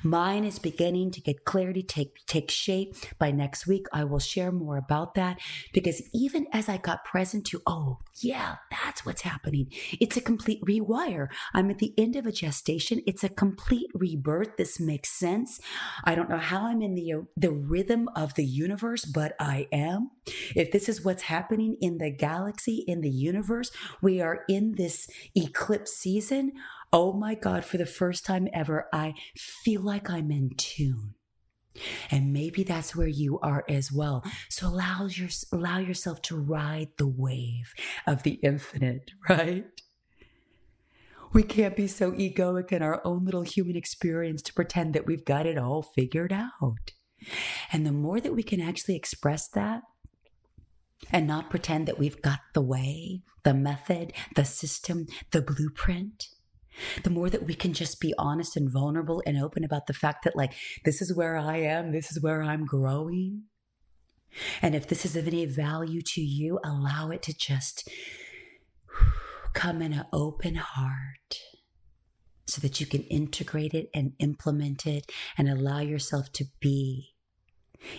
Mine 0.03 0.43
is 0.43 0.59
beginning 0.59 1.11
to 1.11 1.21
get 1.21 1.45
clarity, 1.45 1.83
take, 1.83 2.25
take 2.27 2.51
shape. 2.51 2.95
By 3.17 3.31
next 3.31 3.67
week, 3.67 3.87
I 3.93 4.03
will 4.03 4.19
share 4.19 4.51
more 4.51 4.77
about 4.77 5.15
that 5.15 5.39
because 5.73 6.01
even 6.13 6.47
as 6.51 6.69
I 6.69 6.77
got 6.77 7.05
present 7.05 7.45
to, 7.47 7.61
oh, 7.65 7.99
yeah, 8.15 8.55
that's 8.71 9.05
what's 9.05 9.21
happening. 9.21 9.71
It's 9.99 10.17
a 10.17 10.21
complete 10.21 10.61
rewire. 10.63 11.27
I'm 11.53 11.69
at 11.69 11.79
the 11.79 11.93
end 11.97 12.15
of 12.15 12.25
a 12.25 12.31
gestation. 12.31 13.01
It's 13.05 13.23
a 13.23 13.29
complete 13.29 13.89
rebirth. 13.93 14.57
This 14.57 14.79
makes 14.79 15.09
sense. 15.09 15.59
I 16.03 16.15
don't 16.15 16.29
know 16.29 16.37
how 16.37 16.67
I'm 16.67 16.81
in 16.81 16.95
the, 16.95 17.13
uh, 17.13 17.21
the 17.35 17.51
rhythm 17.51 18.09
of 18.15 18.35
the 18.35 18.45
universe, 18.45 19.05
but 19.05 19.35
I 19.39 19.67
am. 19.71 20.11
If 20.55 20.71
this 20.71 20.87
is 20.87 21.03
what's 21.03 21.23
happening 21.23 21.77
in 21.81 21.97
the 21.97 22.09
galaxy, 22.09 22.83
in 22.87 23.01
the 23.01 23.09
universe, 23.09 23.71
we 24.01 24.21
are 24.21 24.43
in 24.47 24.75
this 24.75 25.07
eclipse 25.35 25.91
season 25.93 26.53
oh 26.95 27.11
my 27.11 27.35
God, 27.35 27.65
for 27.65 27.77
the 27.77 27.85
first 27.85 28.25
time 28.25 28.47
ever, 28.53 28.87
I 28.93 29.15
feel 29.35 29.81
like 29.81 30.09
I'm 30.09 30.31
in 30.31 30.51
tune. 30.55 31.15
And 32.09 32.31
maybe 32.31 32.63
that's 32.63 32.95
where 32.95 33.05
you 33.05 33.37
are 33.41 33.65
as 33.67 33.91
well. 33.91 34.23
So 34.47 34.67
allow, 34.67 35.07
your, 35.07 35.27
allow 35.51 35.79
yourself 35.79 36.21
to 36.23 36.37
ride 36.37 36.87
the 36.97 37.05
wave 37.05 37.73
of 38.07 38.23
the 38.23 38.39
infinite, 38.41 39.11
right? 39.29 39.65
We 41.33 41.43
can't 41.43 41.75
be 41.75 41.87
so 41.87 42.13
egoic 42.13 42.71
in 42.71 42.81
our 42.81 43.01
own 43.03 43.25
little 43.25 43.41
human 43.41 43.75
experience 43.75 44.41
to 44.43 44.53
pretend 44.53 44.93
that 44.93 45.05
we've 45.05 45.25
got 45.25 45.45
it 45.45 45.57
all 45.57 45.81
figured 45.81 46.31
out. 46.31 46.93
And 47.73 47.85
the 47.85 47.91
more 47.91 48.21
that 48.21 48.33
we 48.33 48.41
can 48.41 48.61
actually 48.61 48.95
express 48.95 49.49
that 49.49 49.81
and 51.11 51.27
not 51.27 51.49
pretend 51.49 51.89
that 51.89 51.99
we've 51.99 52.21
got 52.21 52.39
the 52.53 52.61
way, 52.61 53.23
the 53.43 53.53
method, 53.53 54.13
the 54.37 54.45
system, 54.45 55.07
the 55.31 55.41
blueprint, 55.41 56.29
the 57.03 57.09
more 57.09 57.29
that 57.29 57.45
we 57.45 57.53
can 57.53 57.73
just 57.73 57.99
be 57.99 58.13
honest 58.17 58.57
and 58.57 58.71
vulnerable 58.71 59.21
and 59.25 59.41
open 59.41 59.63
about 59.63 59.87
the 59.87 59.93
fact 59.93 60.23
that, 60.23 60.35
like, 60.35 60.53
this 60.83 61.01
is 61.01 61.15
where 61.15 61.37
I 61.37 61.57
am, 61.57 61.91
this 61.91 62.11
is 62.11 62.21
where 62.21 62.43
I'm 62.43 62.65
growing. 62.65 63.43
And 64.61 64.75
if 64.75 64.87
this 64.87 65.05
is 65.05 65.15
of 65.15 65.27
any 65.27 65.45
value 65.45 66.01
to 66.13 66.21
you, 66.21 66.59
allow 66.63 67.09
it 67.09 67.21
to 67.23 67.33
just 67.33 67.89
come 69.53 69.81
in 69.81 69.93
an 69.93 70.05
open 70.11 70.55
heart 70.55 71.39
so 72.47 72.61
that 72.61 72.79
you 72.79 72.85
can 72.85 73.03
integrate 73.03 73.73
it 73.73 73.89
and 73.93 74.13
implement 74.19 74.85
it 74.85 75.11
and 75.37 75.49
allow 75.49 75.79
yourself 75.79 76.31
to 76.33 76.45
be 76.59 77.14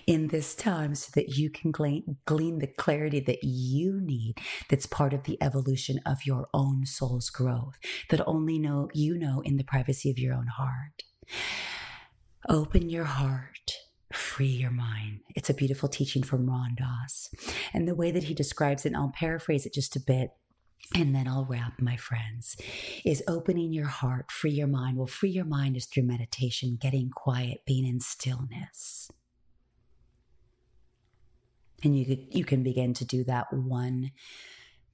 in 0.07 0.29
this 0.29 0.55
time 0.55 0.95
so 0.95 1.11
that 1.15 1.31
you 1.31 1.51
can 1.51 1.71
glean, 1.71 2.17
glean 2.25 2.59
the 2.59 2.67
clarity 2.67 3.21
that 3.21 3.43
you 3.43 4.01
need 4.01 4.35
that's 4.69 4.87
part 4.87 5.13
of 5.13 5.25
the 5.25 5.39
evolution 5.43 6.01
of 6.07 6.25
your 6.25 6.49
own 6.53 6.87
soul's 6.87 7.31
growth 7.31 7.79
that 8.11 8.27
only 8.27 8.59
know 8.59 8.89
you 8.93 9.17
know 9.17 9.41
in 9.43 9.57
the 9.57 9.65
privacy 9.65 10.11
of 10.11 10.19
your 10.19 10.35
own 10.35 10.47
heart 10.47 11.03
open 12.49 12.89
your 12.89 13.05
heart 13.05 13.73
free 14.13 14.47
your 14.47 14.71
mind 14.71 15.21
it's 15.35 15.51
a 15.51 15.55
beautiful 15.55 15.89
teaching 15.89 16.23
from 16.23 16.49
ram 16.49 16.75
dass 16.77 17.29
and 17.75 17.89
the 17.89 17.95
way 17.95 18.11
that 18.11 18.25
he 18.25 18.35
describes 18.35 18.85
it 18.85 18.89
and 18.89 18.97
i'll 18.97 19.13
paraphrase 19.15 19.67
it 19.67 19.75
just 19.75 19.97
a 19.97 20.01
bit 20.01 20.31
and 20.95 21.15
then 21.15 21.27
I'll 21.27 21.45
wrap, 21.45 21.81
my 21.81 21.97
friends, 21.97 22.57
is 23.05 23.23
opening 23.27 23.73
your 23.73 23.87
heart, 23.87 24.31
free 24.31 24.53
your 24.53 24.69
mind. 24.69 24.97
Well, 24.97 25.07
free 25.07 25.31
your 25.31 25.45
mind 25.45 25.77
is 25.77 25.87
through 25.87 26.05
meditation, 26.05 26.79
getting 26.81 27.11
quiet, 27.11 27.63
being 27.67 27.87
in 27.87 28.01
stillness. 28.01 29.11
And 31.85 31.99
you, 31.99 32.27
you 32.31 32.45
can 32.45 32.63
begin 32.63 32.95
to 32.95 33.05
do 33.05 33.25
that 33.25 33.53
one 33.53 34.13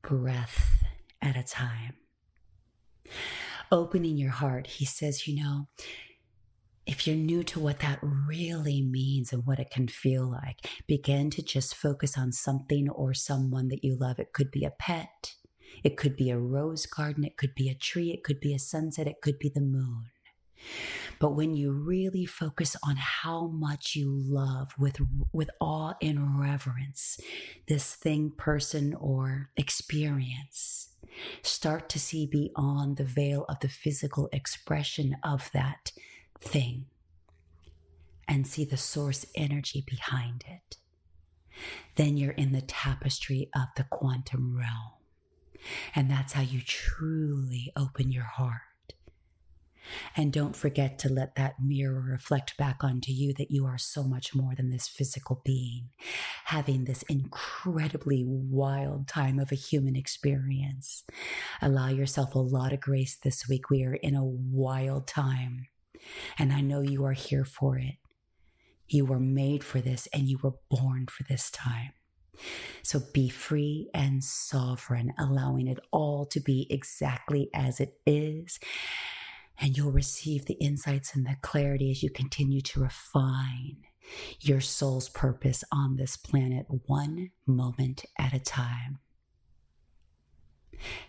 breath 0.03 0.83
at 1.21 1.37
a 1.37 1.43
time. 1.43 1.95
Opening 3.71 4.17
your 4.17 4.31
heart, 4.31 4.67
he 4.67 4.85
says, 4.85 5.27
you 5.27 5.43
know, 5.43 5.69
if 6.87 7.07
you're 7.07 7.17
new 7.17 7.43
to 7.45 7.61
what 7.61 7.81
that 7.81 8.01
really 8.03 8.83
means 8.83 9.33
and 9.33 9.47
what 9.47 9.61
it 9.61 9.71
can 9.71 9.87
feel 9.89 10.29
like, 10.31 10.69
begin 10.87 11.31
to 11.31 11.43
just 11.43 11.75
focus 11.75 12.19
on 12.19 12.33
something 12.33 12.91
or 12.91 13.15
someone 13.15 13.69
that 13.69 13.85
you 13.85 13.97
love. 13.97 14.19
It 14.19 14.33
could 14.33 14.51
be 14.51 14.65
a 14.65 14.71
pet, 14.71 15.35
it 15.85 15.97
could 15.97 16.17
be 16.17 16.31
a 16.31 16.39
rose 16.39 16.87
garden, 16.87 17.25
it 17.25 17.37
could 17.37 17.55
be 17.55 17.69
a 17.69 17.75
tree, 17.75 18.11
it 18.11 18.25
could 18.25 18.41
be 18.41 18.53
a 18.53 18.59
sunset, 18.59 19.07
it 19.07 19.21
could 19.23 19.39
be 19.39 19.49
the 19.49 19.61
moon. 19.61 20.12
But 21.19 21.37
when 21.37 21.55
you 21.55 21.73
really 21.73 22.27
focus 22.27 22.77
on 22.87 22.97
how 22.97 23.47
much 23.47 23.95
you 23.95 24.11
love 24.11 24.75
with, 24.79 24.99
with 25.33 25.51
awe 25.61 25.95
and 26.03 26.41
reverence 26.41 27.21
this 27.69 27.95
thing, 27.95 28.33
person, 28.37 28.95
or 28.95 29.51
experience, 29.57 30.89
start 31.43 31.89
to 31.91 31.99
see 32.01 32.27
beyond 32.27 32.97
the 32.97 33.05
veil 33.05 33.45
of 33.49 33.61
the 33.61 33.69
physical 33.69 34.29
expression 34.33 35.17
of 35.23 35.51
that 35.53 35.93
thing 36.41 36.87
and 38.27 38.47
see 38.47 38.65
the 38.65 38.77
source 38.77 39.27
energy 39.35 39.85
behind 39.87 40.45
it. 40.49 40.79
Then 41.97 42.17
you're 42.17 42.33
in 42.33 42.53
the 42.53 42.63
tapestry 42.63 43.51
of 43.55 43.69
the 43.77 43.85
quantum 43.85 44.57
realm. 44.57 44.93
And 45.95 46.11
that's 46.11 46.33
how 46.33 46.43
you 46.43 46.61
truly 46.63 47.73
open 47.77 48.11
your 48.11 48.25
heart 48.25 48.63
and 50.17 50.33
don't 50.33 50.57
forget 50.57 50.99
to 51.01 51.09
let 51.09 51.35
that 51.37 51.57
mirror 51.61 52.01
reflect 52.01 52.57
back 52.57 52.83
onto 52.83 53.13
you 53.13 53.33
that 53.35 53.51
you 53.51 53.67
are 53.67 53.79
so 53.79 54.03
much 54.03 54.35
more 54.35 54.55
than 54.55 54.71
this 54.71 54.89
physical 54.89 55.41
being, 55.45 55.91
having 56.47 56.85
this 56.85 57.03
incredibly 57.05 58.25
wild 58.27 59.09
time 59.09 59.39
of 59.39 59.53
a 59.53 59.57
human 59.57 59.97
experience. 59.97 61.05
Allow 61.61 61.89
yourself 61.89 62.35
a 62.35 62.41
lot 62.41 62.73
of 62.73 62.81
grace 62.81 63.17
this 63.17 63.49
week. 63.49 63.71
We 63.71 63.85
are 63.85 63.95
in 63.95 64.15
a 64.15 64.25
wild 64.25 65.07
time, 65.07 65.67
and 66.39 66.53
I 66.53 66.61
know 66.61 66.81
you 66.81 67.05
are 67.05 67.13
here 67.13 67.45
for 67.45 67.79
it. 67.79 67.97
You 68.89 69.05
were 69.05 69.21
made 69.21 69.65
for 69.65 69.81
this, 69.81 70.09
and 70.13 70.29
you 70.29 70.39
were 70.43 70.55
born 70.71 71.07
for 71.07 71.25
this 71.25 71.51
time. 71.51 71.93
So 72.83 73.01
be 73.13 73.29
free 73.29 73.91
and 73.95 74.25
sovereign, 74.25 75.13
allowing 75.19 75.69
it 75.69 75.79
all 75.91 76.27
to 76.27 76.41
be 76.41 76.67
exactly 76.71 77.49
as 77.55 77.79
it 77.79 78.01
is 78.07 78.59
and 79.63 79.77
you'll 79.77 79.93
receive 79.93 80.45
the 80.45 80.55
insights 80.55 81.15
and 81.15 81.25
the 81.25 81.37
clarity 81.41 81.93
as 81.93 82.03
you 82.03 82.11
continue 82.11 82.61
to 82.61 82.81
refine 82.81 83.77
your 84.41 84.61
soul's 84.61 85.09
purpose 85.09 85.63
on 85.73 85.95
this 85.95 86.17
planet 86.17 86.67
one 86.87 87.31
moment 87.47 88.05
at 88.19 88.35
a 88.35 88.41
time. 88.41 88.99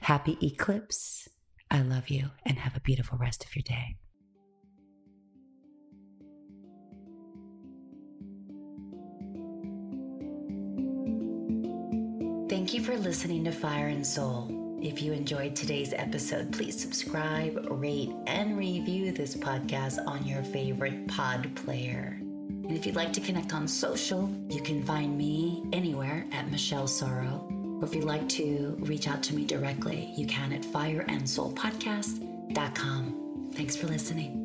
Happy 0.01 0.37
eclipse. 0.39 1.27
I 1.71 1.81
love 1.81 2.09
you 2.09 2.29
and 2.45 2.59
have 2.59 2.77
a 2.77 2.79
beautiful 2.79 3.17
rest 3.17 3.43
of 3.43 3.55
your 3.55 3.63
day. 3.63 3.97
Thank 12.47 12.75
you 12.75 12.83
for 12.83 12.95
listening 12.95 13.45
to 13.45 13.51
Fire 13.51 13.87
and 13.87 14.05
Soul. 14.05 14.62
If 14.83 15.01
you 15.01 15.13
enjoyed 15.13 15.55
today's 15.55 15.93
episode, 15.93 16.51
please 16.51 16.77
subscribe, 16.77 17.67
rate, 17.71 18.11
and 18.27 18.57
review 18.57 19.13
this 19.13 19.33
podcast 19.33 20.05
on 20.05 20.27
your 20.27 20.43
favorite 20.43 21.07
pod 21.07 21.49
player. 21.55 22.17
And 22.19 22.73
if 22.73 22.85
you'd 22.85 22.97
like 22.97 23.13
to 23.13 23.21
connect 23.21 23.53
on 23.53 23.65
social, 23.65 24.29
you 24.49 24.61
can 24.61 24.83
find 24.83 25.17
me 25.17 25.63
anywhere 25.71 26.25
at 26.33 26.51
Michelle 26.51 26.87
Sorrow 26.87 27.47
Or 27.79 27.85
if 27.85 27.95
you'd 27.95 28.03
like 28.03 28.27
to 28.29 28.75
reach 28.81 29.07
out 29.07 29.23
to 29.23 29.33
me 29.33 29.45
directly, 29.45 30.11
you 30.17 30.27
can 30.27 30.51
at 30.51 30.63
fireandsoulpodcast.com. 30.63 33.51
Thanks 33.53 33.77
for 33.77 33.87
listening. 33.87 34.42